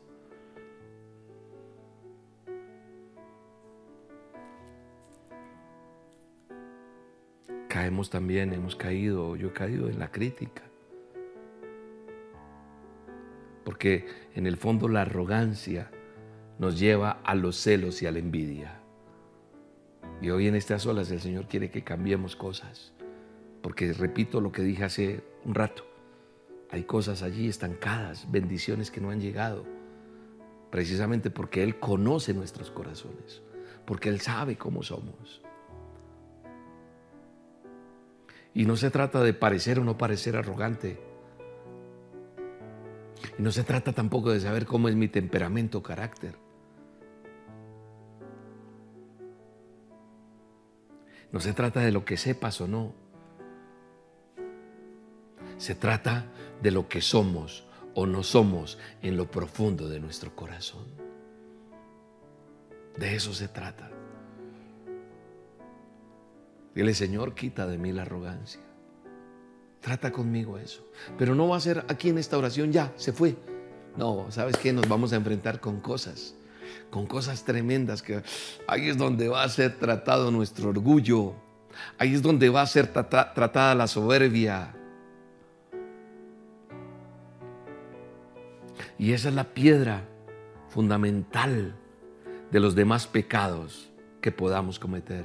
[7.69, 10.63] Caemos también, hemos caído, yo he caído en la crítica.
[13.65, 15.91] Porque en el fondo la arrogancia
[16.59, 18.81] nos lleva a los celos y a la envidia.
[20.21, 22.93] Y hoy en estas olas el Señor quiere que cambiemos cosas.
[23.63, 25.85] Porque repito lo que dije hace un rato.
[26.71, 29.65] Hay cosas allí estancadas, bendiciones que no han llegado.
[30.71, 33.43] Precisamente porque Él conoce nuestros corazones.
[33.85, 35.43] Porque Él sabe cómo somos.
[38.55, 40.99] Y no se trata de parecer o no parecer arrogante.
[43.39, 46.46] Y no se trata tampoco de saber cómo es mi temperamento o carácter.
[51.33, 52.95] No se trata de lo que sepas o no.
[55.59, 56.27] Se trata
[56.63, 60.85] de lo que somos o no somos en lo profundo de nuestro corazón.
[62.97, 63.91] De eso se trata.
[66.75, 68.61] Dile, Señor, quita de mí la arrogancia.
[69.81, 70.87] Trata conmigo eso.
[71.17, 73.37] Pero no va a ser aquí en esta oración, ya, se fue.
[73.97, 74.73] No, ¿sabes qué?
[74.73, 76.35] Nos vamos a enfrentar con cosas
[76.91, 78.23] con cosas tremendas que
[78.67, 81.35] ahí es donde va a ser tratado nuestro orgullo,
[81.99, 84.75] ahí es donde va a ser tratada la soberbia.
[88.99, 90.05] Y esa es la piedra
[90.69, 91.75] fundamental
[92.51, 95.25] de los demás pecados que podamos cometer.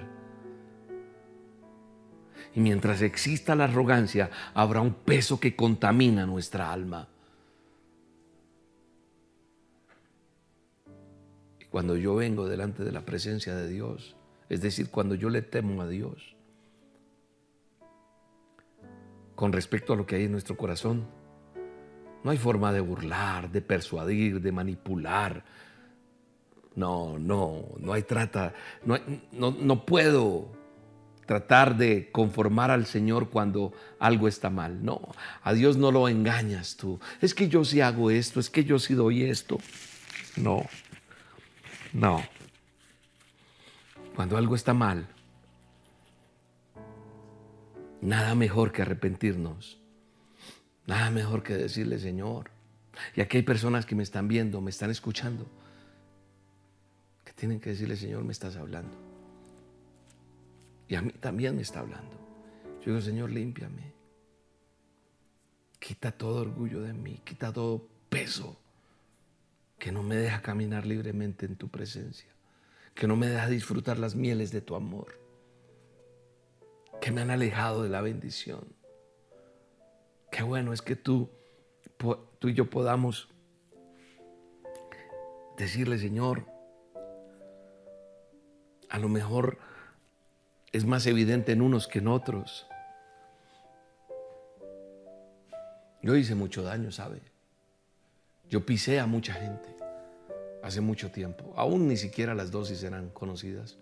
[2.53, 7.07] Y mientras exista la arrogancia, habrá un peso que contamina nuestra alma.
[11.71, 14.15] Cuando yo vengo delante de la presencia de Dios,
[14.49, 16.35] es decir, cuando yo le temo a Dios,
[19.35, 21.07] con respecto a lo que hay en nuestro corazón,
[22.23, 25.43] no hay forma de burlar, de persuadir, de manipular.
[26.75, 28.53] No, no, no hay trata,
[28.85, 28.97] no,
[29.31, 30.51] no, puedo
[31.25, 34.83] tratar de conformar al Señor cuando algo está mal.
[34.83, 35.01] No,
[35.41, 36.99] a Dios no lo engañas tú.
[37.21, 39.57] Es que yo sí hago esto, es que yo sí doy esto.
[40.37, 40.65] No.
[41.93, 42.23] No.
[44.15, 45.07] Cuando algo está mal,
[48.01, 49.79] Nada mejor que arrepentirnos.
[50.87, 52.49] Nada mejor que decirle, Señor.
[53.15, 55.45] Y aquí hay personas que me están viendo, me están escuchando,
[57.23, 58.97] que tienen que decirle, Señor, me estás hablando.
[60.87, 62.17] Y a mí también me está hablando.
[62.81, 63.93] Yo digo, Señor, límpiame.
[65.79, 68.57] Quita todo orgullo de mí, quita todo peso
[69.81, 72.29] que no me deja caminar libremente en tu presencia,
[72.93, 75.19] que no me deja disfrutar las mieles de tu amor,
[77.01, 78.75] que me han alejado de la bendición.
[80.29, 81.31] Qué bueno es que tú,
[82.37, 83.29] tú y yo podamos
[85.57, 86.45] decirle, Señor,
[88.87, 89.57] a lo mejor
[90.71, 92.67] es más evidente en unos que en otros.
[96.03, 97.23] Yo hice mucho daño, ¿sabe?
[98.47, 99.70] Yo pisé a mucha gente
[100.63, 101.53] hace mucho tiempo.
[101.55, 103.77] Aún ni siquiera las dosis eran conocidas.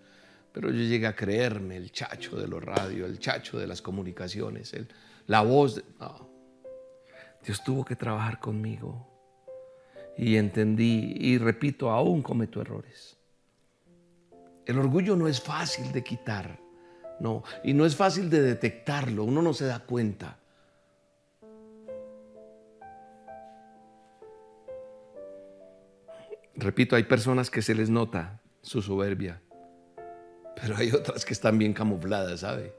[0.51, 4.73] Pero yo llegué a creerme el chacho de los radios, el chacho de las comunicaciones,
[4.73, 4.87] el,
[5.27, 5.75] la voz.
[5.75, 5.83] De,
[7.45, 9.07] Dios tuvo que trabajar conmigo.
[10.17, 13.17] Y entendí, y repito, aún cometo errores.
[14.65, 16.59] El orgullo no es fácil de quitar,
[17.19, 20.37] no, y no es fácil de detectarlo, uno no se da cuenta.
[26.59, 29.41] Repito, hay personas que se les nota su soberbia,
[30.61, 32.75] pero hay otras que están bien camufladas, ¿sabe?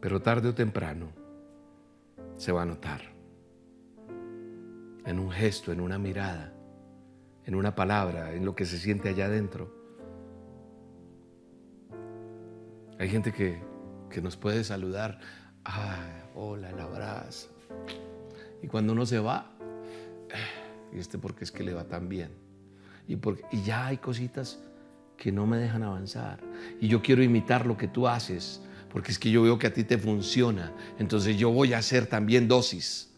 [0.00, 1.10] Pero tarde o temprano
[2.36, 3.02] se va a notar.
[5.06, 6.54] En un gesto, en una mirada,
[7.44, 9.74] en una palabra, en lo que se siente allá adentro.
[13.00, 13.60] Hay gente que,
[14.08, 15.18] que nos puede saludar.
[15.64, 17.53] Ah, hola, el abrazo.
[18.62, 19.50] Y cuando uno se va,
[20.94, 22.30] y este porque es que le va tan bien.
[23.06, 24.58] Y, porque, y ya hay cositas
[25.16, 26.40] que no me dejan avanzar.
[26.80, 29.72] Y yo quiero imitar lo que tú haces, porque es que yo veo que a
[29.72, 30.72] ti te funciona.
[30.98, 33.10] Entonces yo voy a hacer también dosis.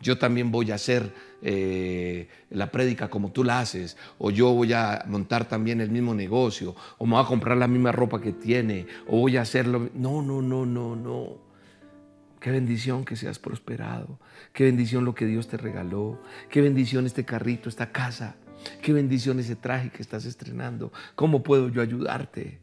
[0.00, 3.96] Yo también voy a hacer eh, la prédica como tú la haces.
[4.18, 6.74] O yo voy a montar también el mismo negocio.
[6.98, 8.86] O me voy a comprar la misma ropa que tiene.
[9.06, 9.90] O voy a hacerlo.
[9.94, 11.51] No, no, no, no, no.
[12.42, 14.18] Qué bendición que seas prosperado.
[14.52, 16.20] Qué bendición lo que Dios te regaló.
[16.50, 18.34] Qué bendición este carrito, esta casa.
[18.82, 20.92] Qué bendición ese traje que estás estrenando.
[21.14, 22.58] ¿Cómo puedo yo ayudarte?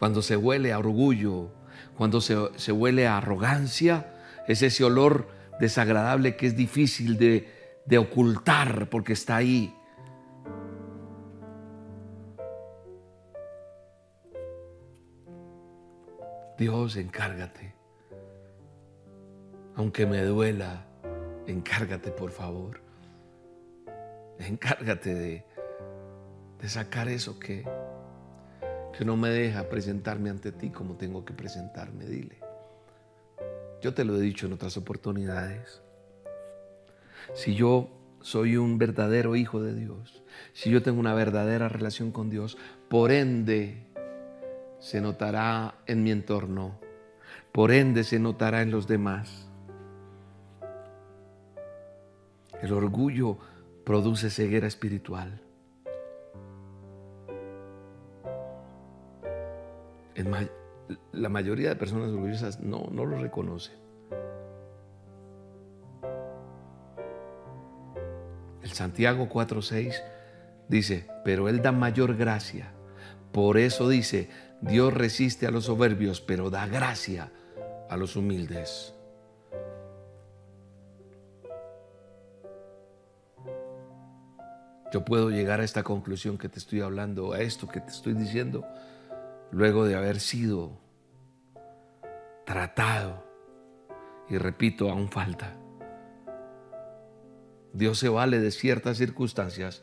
[0.00, 1.52] Cuando se huele a orgullo,
[1.96, 4.16] cuando se, se huele a arrogancia,
[4.48, 5.28] es ese olor
[5.60, 9.72] desagradable que es difícil de, de ocultar porque está ahí.
[16.58, 17.74] Dios, encárgate.
[19.74, 20.86] Aunque me duela,
[21.46, 22.80] encárgate por favor.
[24.38, 25.44] Encárgate de,
[26.66, 27.64] sacar eso que,
[28.96, 32.06] que no me deja presentarme ante ti como tengo que presentarme.
[32.06, 32.38] Dile.
[33.82, 35.82] Yo te lo he dicho en otras oportunidades.
[37.34, 37.90] Si yo
[38.20, 42.56] soy un verdadero hijo de Dios, si yo tengo una verdadera relación con Dios,
[42.88, 43.86] por ende
[44.86, 46.78] se notará en mi entorno,
[47.50, 49.48] por ende se notará en los demás.
[52.62, 53.36] El orgullo
[53.84, 55.40] produce ceguera espiritual.
[61.12, 63.74] la mayoría de personas orgullosas no, no lo reconocen.
[68.62, 70.00] El Santiago 4:6
[70.68, 72.72] dice, pero Él da mayor gracia.
[73.32, 77.30] Por eso dice, Dios resiste a los soberbios, pero da gracia
[77.88, 78.94] a los humildes.
[84.92, 88.14] Yo puedo llegar a esta conclusión que te estoy hablando, a esto que te estoy
[88.14, 88.64] diciendo,
[89.50, 90.78] luego de haber sido
[92.46, 93.24] tratado.
[94.28, 95.54] Y repito, aún falta.
[97.72, 99.82] Dios se vale de ciertas circunstancias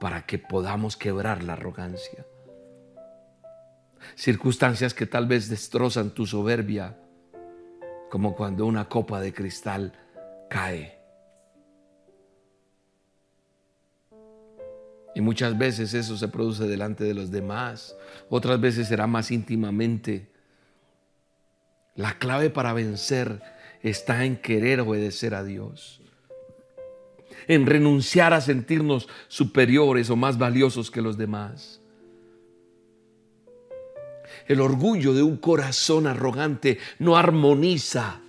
[0.00, 2.26] para que podamos quebrar la arrogancia
[4.14, 6.98] circunstancias que tal vez destrozan tu soberbia,
[8.10, 9.92] como cuando una copa de cristal
[10.48, 10.98] cae.
[15.14, 17.96] Y muchas veces eso se produce delante de los demás,
[18.28, 20.30] otras veces será más íntimamente.
[21.94, 23.42] La clave para vencer
[23.82, 26.00] está en querer obedecer a Dios,
[27.48, 31.80] en renunciar a sentirnos superiores o más valiosos que los demás
[34.48, 38.22] el orgullo de un corazón arrogante no armoniza.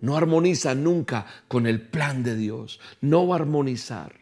[0.00, 2.78] No armoniza nunca con el plan de Dios.
[3.00, 4.14] No va a armonizar.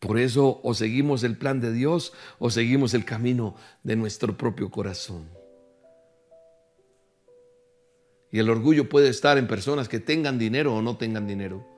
[0.00, 3.54] Por eso o seguimos el plan de Dios o seguimos el camino
[3.84, 5.30] de nuestro propio corazón.
[8.32, 11.73] Y el orgullo puede estar en personas que tengan dinero o no tengan dinero.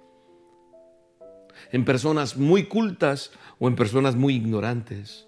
[1.73, 5.27] En personas muy cultas o en personas muy ignorantes.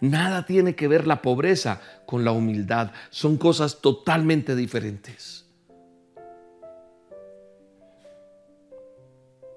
[0.00, 2.92] Nada tiene que ver la pobreza con la humildad.
[3.10, 5.42] Son cosas totalmente diferentes.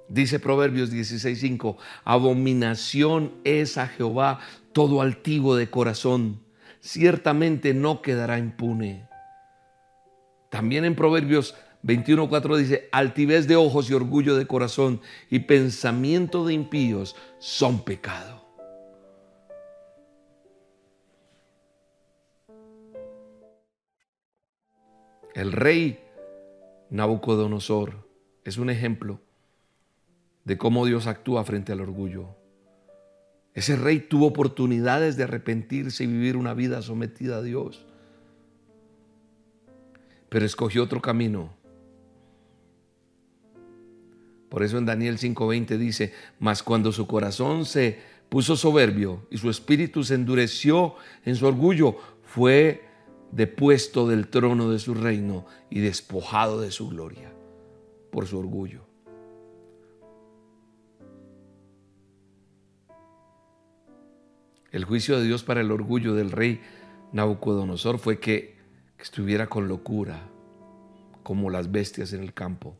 [0.08, 4.40] Dice Proverbios 16:5, abominación es a Jehová
[4.72, 6.42] todo altivo de corazón,
[6.80, 9.08] ciertamente no quedará impune.
[10.50, 11.56] También en Proverbios
[11.86, 18.44] 21:4 dice, altivez de ojos y orgullo de corazón y pensamiento de impíos son pecado.
[25.36, 26.00] El rey
[26.90, 28.08] Nabucodonosor
[28.44, 29.20] es un ejemplo
[30.44, 32.36] de cómo Dios actúa frente al orgullo.
[33.54, 37.86] Ese rey tuvo oportunidades de arrepentirse y vivir una vida sometida a Dios,
[40.30, 41.65] pero escogió otro camino.
[44.56, 48.00] Por eso en Daniel 5:20 dice, mas cuando su corazón se
[48.30, 50.96] puso soberbio y su espíritu se endureció
[51.26, 52.86] en su orgullo, fue
[53.34, 57.34] depuesto del trono de su reino y despojado de su gloria
[58.12, 58.86] por su orgullo.
[64.72, 66.62] El juicio de Dios para el orgullo del rey
[67.12, 68.56] Nabucodonosor fue que,
[69.00, 70.30] estuviera con locura,
[71.24, 72.78] como las bestias en el campo.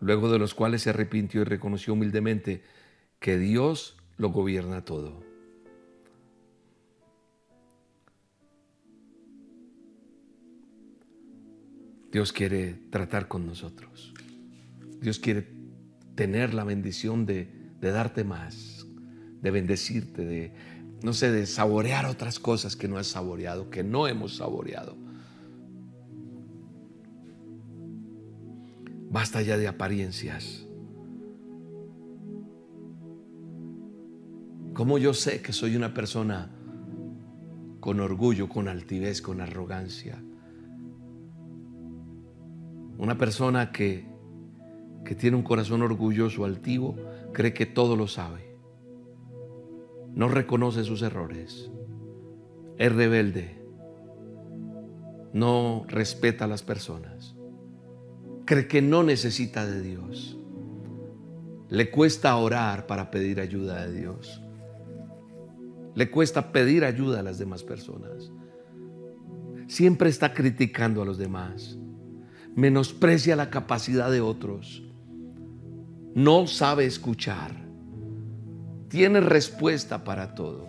[0.00, 2.62] Luego de los cuales se arrepintió y reconoció humildemente
[3.18, 5.22] que Dios lo gobierna todo.
[12.12, 14.14] Dios quiere tratar con nosotros.
[15.00, 15.48] Dios quiere
[16.14, 17.48] tener la bendición de
[17.80, 18.86] darte más,
[19.40, 20.52] de bendecirte, de,
[21.02, 24.96] no sé, de saborear otras cosas que no has saboreado, que no hemos saboreado.
[29.10, 30.66] Basta ya de apariencias.
[34.74, 36.50] ¿Cómo yo sé que soy una persona
[37.80, 40.22] con orgullo, con altivez, con arrogancia?
[42.98, 44.06] Una persona que,
[45.04, 46.96] que tiene un corazón orgulloso, altivo,
[47.32, 48.56] cree que todo lo sabe.
[50.14, 51.70] No reconoce sus errores.
[52.78, 53.62] Es rebelde.
[55.34, 57.35] No respeta a las personas.
[58.46, 60.38] Cree que no necesita de Dios.
[61.68, 64.40] Le cuesta orar para pedir ayuda de Dios.
[65.94, 68.30] Le cuesta pedir ayuda a las demás personas.
[69.66, 71.76] Siempre está criticando a los demás.
[72.54, 74.86] Menosprecia la capacidad de otros
[76.16, 77.50] no sabe escuchar,
[78.88, 80.66] tiene respuesta para todo.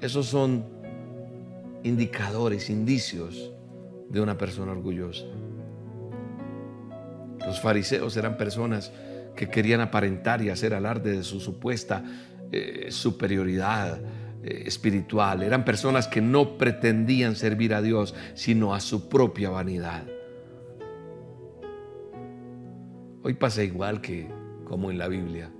[0.00, 0.64] Esos son
[1.82, 3.52] indicadores, indicios
[4.08, 5.26] de una persona orgullosa.
[7.40, 8.92] Los fariseos eran personas
[9.36, 12.04] que querían aparentar y hacer alarde de su supuesta
[12.52, 14.00] eh, superioridad
[14.42, 15.42] eh, espiritual.
[15.42, 20.04] Eran personas que no pretendían servir a Dios, sino a su propia vanidad.
[23.22, 24.28] Hoy pasa igual que
[24.64, 25.50] como en la Biblia.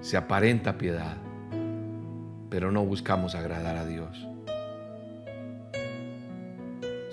[0.00, 1.16] Se aparenta piedad,
[2.48, 4.28] pero no buscamos agradar a Dios.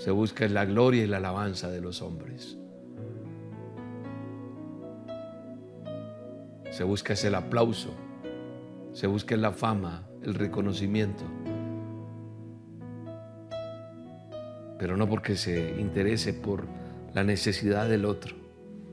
[0.04, 2.58] Se busca la gloria y la alabanza de los hombres.
[6.70, 7.88] Se busca el aplauso,
[8.92, 11.24] se busca la fama, el reconocimiento.
[14.78, 16.66] Pero no porque se interese por
[17.14, 18.36] la necesidad del otro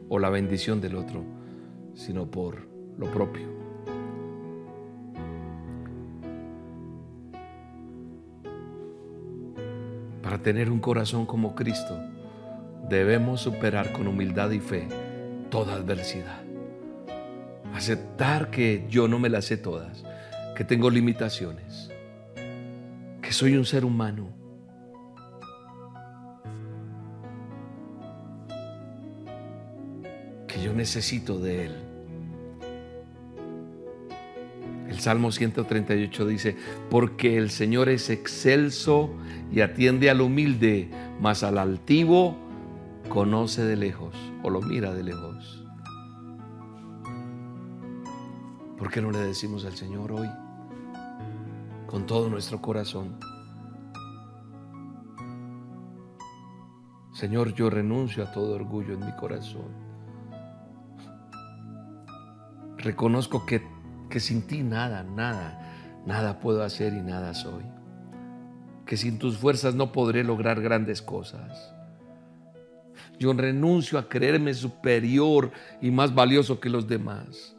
[0.07, 1.26] o la bendición del otro,
[1.93, 2.66] sino por
[2.97, 3.61] lo propio.
[10.32, 12.00] Para tener un corazón como Cristo,
[12.88, 14.88] debemos superar con humildad y fe
[15.50, 16.42] toda adversidad.
[17.74, 20.06] Aceptar que yo no me las sé todas,
[20.56, 21.92] que tengo limitaciones,
[23.22, 24.30] que soy un ser humano
[30.62, 31.91] yo necesito de Él.
[35.02, 36.56] Salmo 138 dice,
[36.91, 39.10] porque el Señor es excelso
[39.52, 42.38] y atiende al humilde, mas al altivo
[43.10, 45.66] conoce de lejos o lo mira de lejos.
[48.78, 50.30] ¿Por qué no le decimos al Señor hoy
[51.88, 53.18] con todo nuestro corazón?
[57.12, 59.72] Señor, yo renuncio a todo orgullo en mi corazón.
[62.78, 63.81] Reconozco que,
[64.12, 67.64] que sin ti nada, nada, nada puedo hacer y nada soy.
[68.86, 71.74] Que sin tus fuerzas no podré lograr grandes cosas.
[73.18, 75.51] Yo renuncio a creerme superior
[75.82, 77.55] y más valioso que los demás.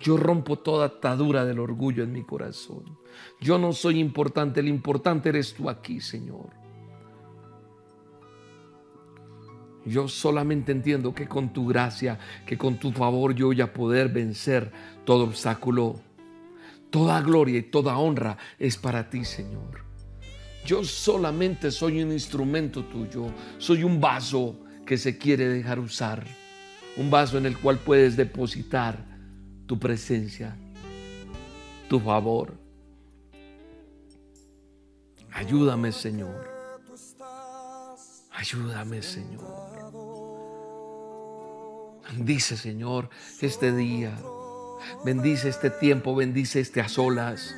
[0.00, 2.98] Yo rompo toda atadura del orgullo en mi corazón.
[3.40, 6.61] Yo no soy importante, el importante eres tú aquí, Señor.
[9.84, 14.08] Yo solamente entiendo que con tu gracia, que con tu favor yo voy a poder
[14.08, 14.70] vencer
[15.04, 16.00] todo obstáculo.
[16.90, 19.82] Toda gloria y toda honra es para ti, Señor.
[20.64, 23.26] Yo solamente soy un instrumento tuyo,
[23.58, 26.24] soy un vaso que se quiere dejar usar,
[26.96, 29.04] un vaso en el cual puedes depositar
[29.66, 30.56] tu presencia,
[31.88, 32.54] tu favor.
[35.32, 36.51] Ayúdame, Señor.
[38.42, 39.94] Ayúdame, Señor.
[42.08, 43.08] Bendice, Señor,
[43.40, 44.18] este día.
[45.04, 47.54] Bendice este tiempo, bendice este a solas.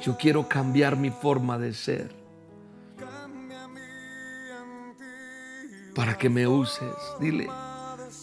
[0.00, 2.10] Yo quiero cambiar mi forma de ser.
[5.94, 6.94] Para que me uses.
[7.20, 7.50] Dile,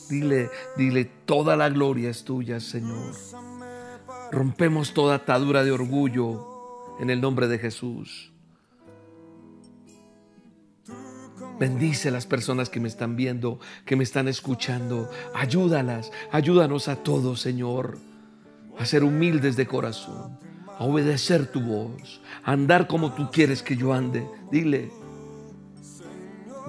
[0.10, 3.14] dile, dile, toda la gloria es tuya, Señor.
[4.32, 8.32] Rompemos toda atadura de orgullo en el nombre de Jesús.
[11.60, 15.10] Bendice a las personas que me están viendo, que me están escuchando.
[15.34, 17.98] Ayúdalas, ayúdanos a todos, Señor,
[18.78, 20.38] a ser humildes de corazón
[20.80, 24.26] a obedecer tu voz, a andar como tú quieres que yo ande.
[24.50, 24.90] Dile,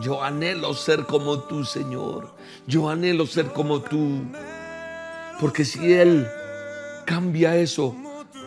[0.03, 2.35] yo anhelo ser como tú, Señor.
[2.67, 4.23] Yo anhelo ser como tú.
[5.41, 6.27] Porque si Él
[7.07, 7.95] cambia eso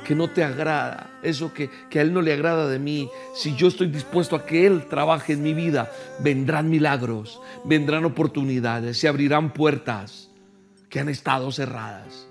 [0.05, 3.55] que no te agrada, eso que, que, a Él no le agrada de mí, si
[3.55, 9.07] yo estoy dispuesto a que Él trabaje en mi vida, vendrán milagros, vendrán oportunidades, se
[9.07, 10.29] abrirán puertas
[10.89, 12.27] que han estado cerradas.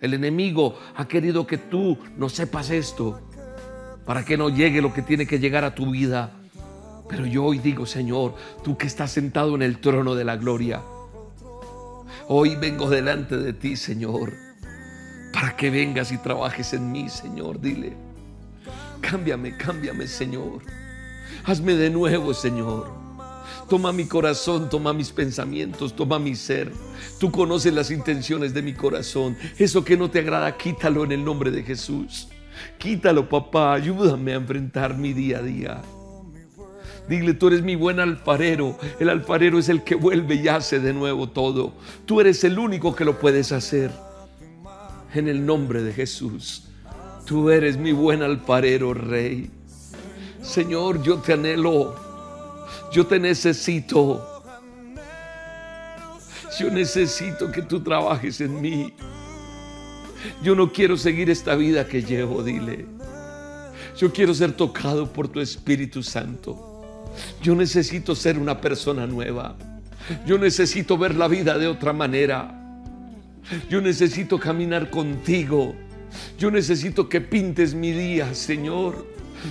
[0.00, 3.20] El enemigo ha querido que tú no sepas esto
[4.04, 6.32] para que no llegue lo que tiene que llegar a tu vida.
[7.08, 10.82] Pero yo hoy digo, Señor, tú que estás sentado en el trono de la gloria,
[12.28, 14.32] hoy vengo delante de ti, Señor,
[15.32, 17.60] para que vengas y trabajes en mí, Señor.
[17.60, 17.96] Dile,
[19.00, 20.62] cámbiame, cámbiame, Señor.
[21.44, 23.02] Hazme de nuevo, Señor.
[23.68, 26.70] Toma mi corazón, toma mis pensamientos, toma mi ser.
[27.18, 29.36] Tú conoces las intenciones de mi corazón.
[29.58, 32.28] Eso que no te agrada, quítalo en el nombre de Jesús.
[32.78, 33.72] Quítalo, papá.
[33.74, 35.82] Ayúdame a enfrentar mi día a día.
[37.08, 38.78] Dile, tú eres mi buen alfarero.
[39.00, 41.72] El alfarero es el que vuelve y hace de nuevo todo.
[42.06, 43.90] Tú eres el único que lo puedes hacer.
[45.14, 46.64] En el nombre de Jesús.
[47.26, 49.50] Tú eres mi buen alfarero, Rey.
[50.42, 51.94] Señor, yo te anhelo.
[52.92, 54.42] Yo te necesito.
[56.58, 58.92] Yo necesito que tú trabajes en mí.
[60.42, 62.86] Yo no quiero seguir esta vida que llevo, dile.
[63.96, 67.04] Yo quiero ser tocado por tu Espíritu Santo.
[67.42, 69.56] Yo necesito ser una persona nueva.
[70.26, 72.61] Yo necesito ver la vida de otra manera.
[73.68, 75.74] Yo necesito caminar contigo.
[76.38, 79.06] Yo necesito que pintes mi día, Señor.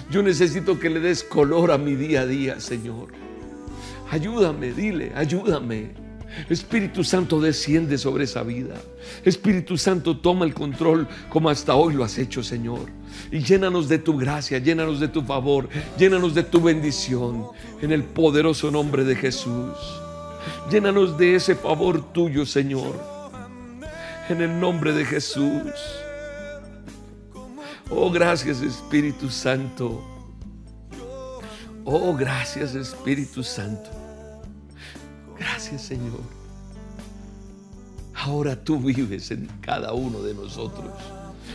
[0.09, 3.09] Yo necesito que le des color a mi día a día, Señor.
[4.09, 5.91] Ayúdame, dile, ayúdame.
[6.49, 8.75] Espíritu Santo desciende sobre esa vida.
[9.25, 12.89] Espíritu Santo toma el control como hasta hoy lo has hecho, Señor.
[13.31, 17.47] Y llénanos de tu gracia, llénanos de tu favor, llénanos de tu bendición
[17.81, 19.77] en el poderoso nombre de Jesús.
[20.71, 23.11] Llénanos de ese favor tuyo, Señor.
[24.32, 25.73] En el nombre de Jesús.
[27.89, 30.01] Oh, gracias Espíritu Santo.
[31.84, 33.89] Oh, gracias Espíritu Santo.
[35.38, 36.21] Gracias Señor.
[38.13, 40.93] Ahora tú vives en cada uno de nosotros.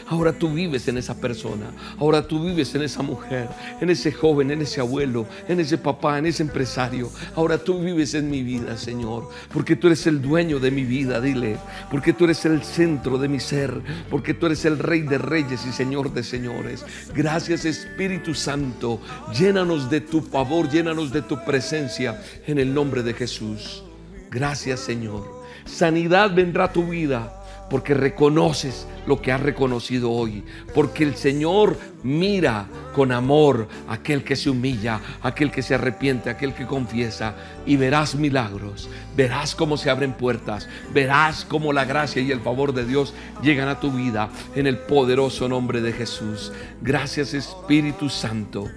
[0.09, 1.67] Ahora tú vives en esa persona.
[1.99, 3.49] Ahora tú vives en esa mujer,
[3.81, 7.11] en ese joven, en ese abuelo, en ese papá, en ese empresario.
[7.35, 9.29] Ahora tú vives en mi vida, Señor.
[9.53, 11.57] Porque tú eres el dueño de mi vida, dile.
[11.91, 13.81] Porque tú eres el centro de mi ser.
[14.11, 16.85] Porque tú eres el rey de reyes y señor de señores.
[17.15, 19.01] Gracias Espíritu Santo.
[19.37, 23.83] Llénanos de tu favor, llénanos de tu presencia en el nombre de Jesús.
[24.31, 25.45] Gracias Señor.
[25.65, 30.45] Sanidad vendrá a tu vida porque reconoces lo que has reconocido hoy,
[30.75, 36.31] porque el Señor mira con amor a aquel que se humilla, aquel que se arrepiente,
[36.31, 37.35] aquel que confiesa,
[37.67, 42.73] y verás milagros, verás cómo se abren puertas, verás cómo la gracia y el favor
[42.73, 46.53] de Dios llegan a tu vida en el poderoso nombre de Jesús.
[46.83, 48.69] Gracias Espíritu Santo,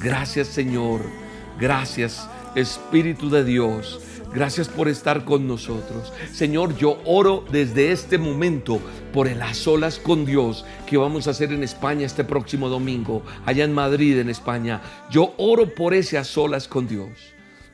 [0.00, 1.02] gracias Señor,
[1.58, 4.00] gracias Espíritu de Dios,
[4.34, 6.12] gracias por estar con nosotros.
[6.32, 8.80] Señor, yo oro desde este momento
[9.12, 13.22] por el a solas con Dios que vamos a hacer en España este próximo domingo,
[13.46, 14.82] allá en Madrid, en España.
[15.10, 17.10] Yo oro por ese a solas con Dios.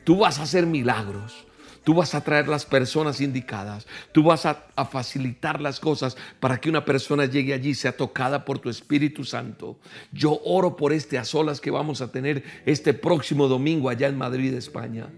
[0.03, 1.45] Tú vas a hacer milagros.
[1.83, 3.87] Tú vas a traer las personas indicadas.
[4.11, 8.59] Tú vas a, facilitar las cosas para que una persona llegue allí, sea tocada por
[8.59, 9.79] tu Espíritu Santo.
[10.11, 14.17] Yo oro por este a solas que vamos a tener este próximo domingo allá en
[14.17, 15.09] Madrid, España.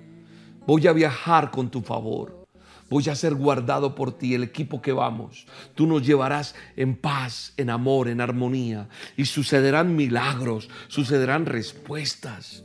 [0.66, 2.44] Voy a viajar con tu favor.
[2.90, 5.48] Voy a ser guardado por ti, el equipo que vamos.
[5.74, 8.88] Tú nos llevarás en paz, en amor, en armonía.
[9.18, 12.64] Y sucederán milagros, sucederán respuestas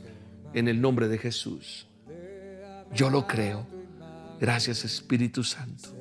[0.53, 1.87] en el nombre de Jesús.
[2.93, 3.65] Yo lo creo.
[4.39, 5.98] Gracias Espíritu Santo.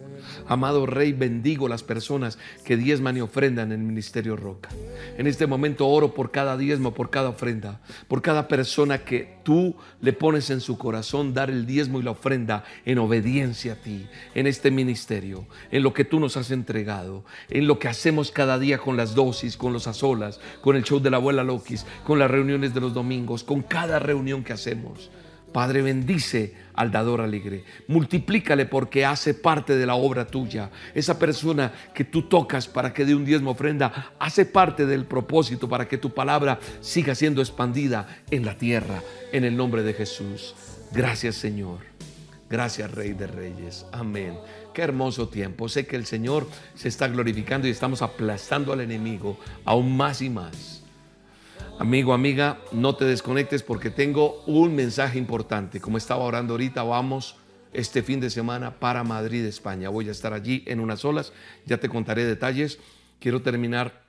[0.48, 4.70] Amado Rey, bendigo las personas que diezman y ofrendan en el Ministerio Roca.
[5.18, 9.76] En este momento oro por cada diezmo, por cada ofrenda, por cada persona que tú
[10.00, 14.06] le pones en su corazón dar el diezmo y la ofrenda en obediencia a ti,
[14.34, 18.58] en este ministerio, en lo que tú nos has entregado, en lo que hacemos cada
[18.58, 22.18] día con las dosis, con los azolas, con el show de la abuela Lokis, con
[22.18, 25.10] las reuniones de los domingos, con cada reunión que hacemos.
[25.52, 27.64] Padre, bendice al dador alegre.
[27.88, 30.70] Multiplícale porque hace parte de la obra tuya.
[30.94, 35.68] Esa persona que tú tocas para que dé un diezmo ofrenda, hace parte del propósito
[35.68, 39.02] para que tu palabra siga siendo expandida en la tierra,
[39.32, 40.54] en el nombre de Jesús.
[40.92, 41.80] Gracias Señor.
[42.48, 43.84] Gracias Rey de Reyes.
[43.90, 44.38] Amén.
[44.72, 45.68] Qué hermoso tiempo.
[45.68, 50.30] Sé que el Señor se está glorificando y estamos aplastando al enemigo aún más y
[50.30, 50.77] más.
[51.78, 55.80] Amigo, amiga, no te desconectes porque tengo un mensaje importante.
[55.80, 57.36] Como estaba orando ahorita, vamos
[57.72, 59.88] este fin de semana para Madrid, España.
[59.88, 61.32] Voy a estar allí en unas olas,
[61.66, 62.80] ya te contaré detalles.
[63.20, 64.02] Quiero terminar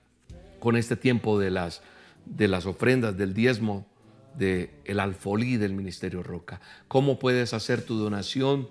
[0.59, 1.83] con este tiempo de las,
[2.25, 3.85] de las ofrendas, del diezmo,
[4.35, 6.61] del el alfolí del Ministerio Roca.
[6.87, 8.67] ¿Cómo puedes hacer tu donación,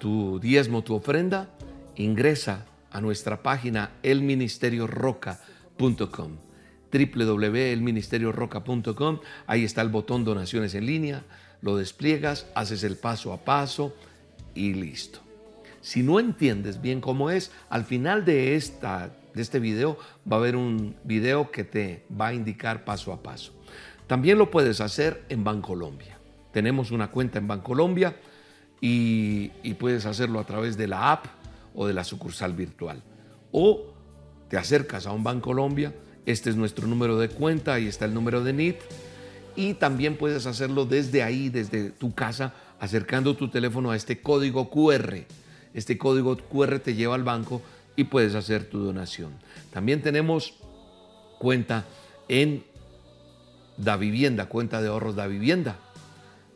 [0.00, 1.50] tu diezmo, tu ofrenda?
[1.94, 6.53] Ingresa a nuestra página elministerioroca.com
[6.94, 9.18] www.elministerioroca.com.
[9.46, 11.24] Ahí está el botón donaciones en línea,
[11.60, 13.94] lo despliegas, haces el paso a paso
[14.54, 15.18] y listo.
[15.80, 19.98] Si no entiendes bien cómo es, al final de, esta, de este video
[20.30, 23.52] va a haber un video que te va a indicar paso a paso.
[24.06, 26.18] También lo puedes hacer en Bancolombia.
[26.52, 28.16] Tenemos una cuenta en Bancolombia
[28.80, 31.26] y, y puedes hacerlo a través de la app
[31.74, 33.02] o de la sucursal virtual.
[33.50, 33.86] O
[34.48, 35.92] te acercas a un Bancolombia
[36.26, 38.76] este es nuestro número de cuenta, ahí está el número de NIT.
[39.56, 44.70] Y también puedes hacerlo desde ahí, desde tu casa, acercando tu teléfono a este código
[44.70, 45.26] QR.
[45.74, 47.62] Este código QR te lleva al banco
[47.96, 49.32] y puedes hacer tu donación.
[49.72, 50.54] También tenemos
[51.38, 51.84] cuenta
[52.28, 52.64] en
[53.76, 55.78] Da Vivienda, cuenta de ahorros Da Vivienda.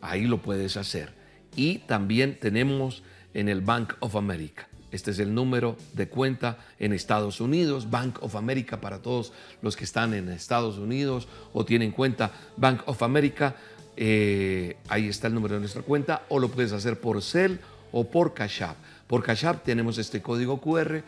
[0.01, 1.13] Ahí lo puedes hacer.
[1.57, 3.03] Y también tenemos
[3.35, 4.69] en el Bank of America.
[4.91, 9.77] Este es el número de cuenta en Estados Unidos, Bank of America para todos los
[9.77, 13.57] que están en Estados Unidos o tienen cuenta Bank of America.
[13.97, 17.57] Eh, ahí está el número de nuestra cuenta o lo puedes hacer por Cell
[17.93, 18.77] o por Cash App.
[19.07, 21.03] Por Cash App tenemos este código QR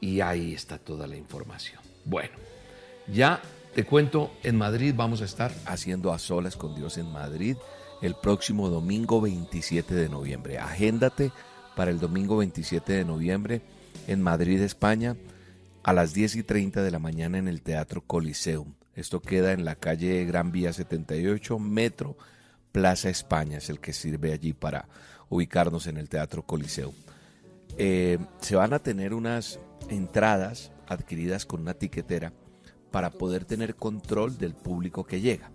[0.00, 1.80] y ahí está toda la información.
[2.04, 2.36] Bueno,
[3.12, 3.40] ya
[3.74, 7.56] te cuento, en Madrid vamos a estar haciendo a solas con Dios en Madrid
[8.02, 10.58] el próximo domingo 27 de noviembre.
[10.58, 11.32] Agéndate
[11.76, 13.62] para el domingo 27 de noviembre
[14.06, 15.16] en Madrid, España,
[15.82, 18.74] a las 10 y 30 de la mañana en el Teatro Coliseum.
[18.94, 22.16] Esto queda en la calle Gran Vía 78, Metro,
[22.72, 24.88] Plaza España, es el que sirve allí para
[25.28, 26.94] ubicarnos en el Teatro Coliseum.
[27.76, 29.58] Eh, se van a tener unas
[29.88, 32.32] entradas adquiridas con una tiquetera
[32.90, 35.50] para poder tener control del público que llega.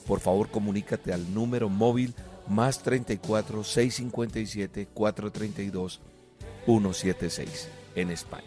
[0.06, 2.14] por favor comunícate al número móvil
[2.49, 6.01] más 34 657 432
[6.66, 8.45] 176 en España.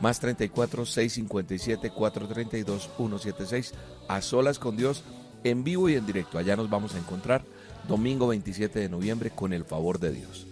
[0.00, 3.74] Más 34 657 432 176
[4.08, 5.04] a solas con Dios
[5.44, 6.38] en vivo y en directo.
[6.38, 7.44] Allá nos vamos a encontrar
[7.86, 10.46] domingo 27 de noviembre con el favor de Dios.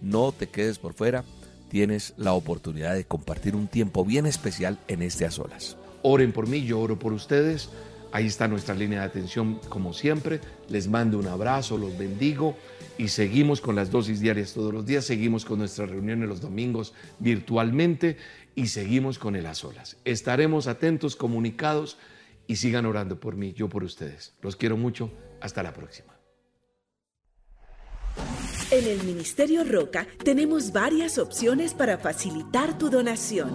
[0.00, 1.24] No te quedes por fuera,
[1.68, 5.76] tienes la oportunidad de compartir un tiempo bien especial en este a solas.
[6.02, 7.70] Oren por mí, yo oro por ustedes.
[8.10, 10.40] Ahí está nuestra línea de atención, como siempre.
[10.68, 12.56] Les mando un abrazo, los bendigo
[12.96, 15.04] y seguimos con las dosis diarias todos los días.
[15.04, 18.16] Seguimos con nuestras reuniones los domingos virtualmente
[18.54, 19.96] y seguimos con el a solas.
[20.04, 21.98] Estaremos atentos, comunicados
[22.46, 24.34] y sigan orando por mí, yo por ustedes.
[24.42, 25.10] Los quiero mucho.
[25.40, 26.18] Hasta la próxima.
[28.70, 33.54] En el Ministerio Roca tenemos varias opciones para facilitar tu donación.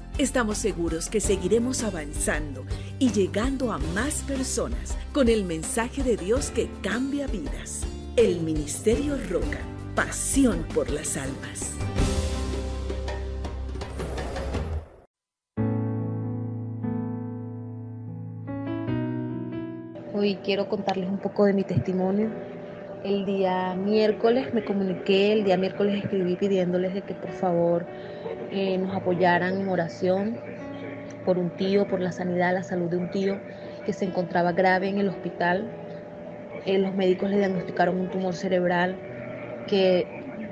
[0.21, 2.63] Estamos seguros que seguiremos avanzando
[2.99, 7.87] y llegando a más personas con el mensaje de Dios que cambia vidas.
[8.15, 9.57] El Ministerio Roca,
[9.95, 11.75] pasión por las almas.
[20.13, 22.29] Hoy quiero contarles un poco de mi testimonio.
[23.03, 27.87] El día miércoles me comuniqué, el día miércoles escribí pidiéndoles de que por favor
[28.51, 30.37] nos apoyaran en oración
[31.25, 33.39] por un tío, por la sanidad, la salud de un tío
[33.85, 35.69] que se encontraba grave en el hospital.
[36.65, 38.95] Eh, los médicos le diagnosticaron un tumor cerebral
[39.67, 40.05] que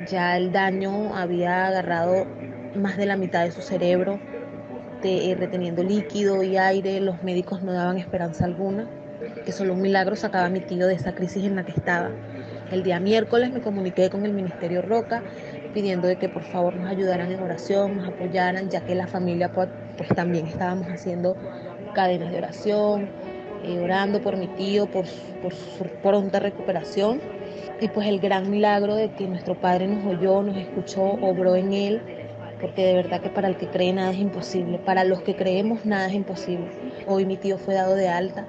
[0.07, 2.25] ya el daño había agarrado
[2.75, 4.19] más de la mitad de su cerebro,
[5.03, 6.99] eh, reteniendo líquido y aire.
[6.99, 8.87] Los médicos no daban esperanza alguna
[9.45, 12.09] que solo un milagro sacaba a mi tío de esa crisis en la que estaba.
[12.71, 15.23] El día miércoles me comuniqué con el Ministerio Roca
[15.79, 19.49] pidiendo de que por favor nos ayudaran en oración, nos apoyaran, ya que la familia
[19.53, 21.37] pues, pues también estábamos haciendo
[21.93, 23.07] cadenas de oración,
[23.63, 25.05] eh, orando por mi tío, por,
[25.41, 27.21] por su pronta recuperación.
[27.79, 31.71] Y pues el gran milagro de que nuestro Padre nos oyó, nos escuchó, obró en
[31.71, 32.01] él,
[32.59, 35.85] porque de verdad que para el que cree nada es imposible, para los que creemos
[35.85, 36.67] nada es imposible.
[37.07, 38.45] Hoy mi tío fue dado de alta,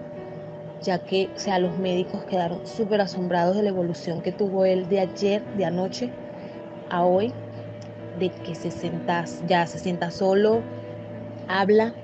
[0.83, 4.89] ya que o sea, los médicos quedaron súper asombrados de la evolución que tuvo él
[4.89, 6.11] de ayer, de anoche
[6.91, 7.33] a hoy,
[8.19, 10.61] de que se sienta, ya se sienta solo,
[11.49, 11.95] habla,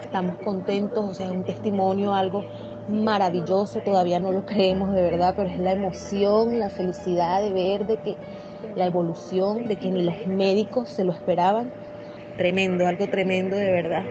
[0.00, 2.44] estamos contentos, o sea, es un testimonio, algo
[2.88, 7.86] maravilloso, todavía no lo creemos de verdad, pero es la emoción, la felicidad de ver
[7.86, 8.16] de que
[8.74, 11.72] la evolución, de que ni los médicos se lo esperaban,
[12.36, 14.04] tremendo, algo tremendo de verdad.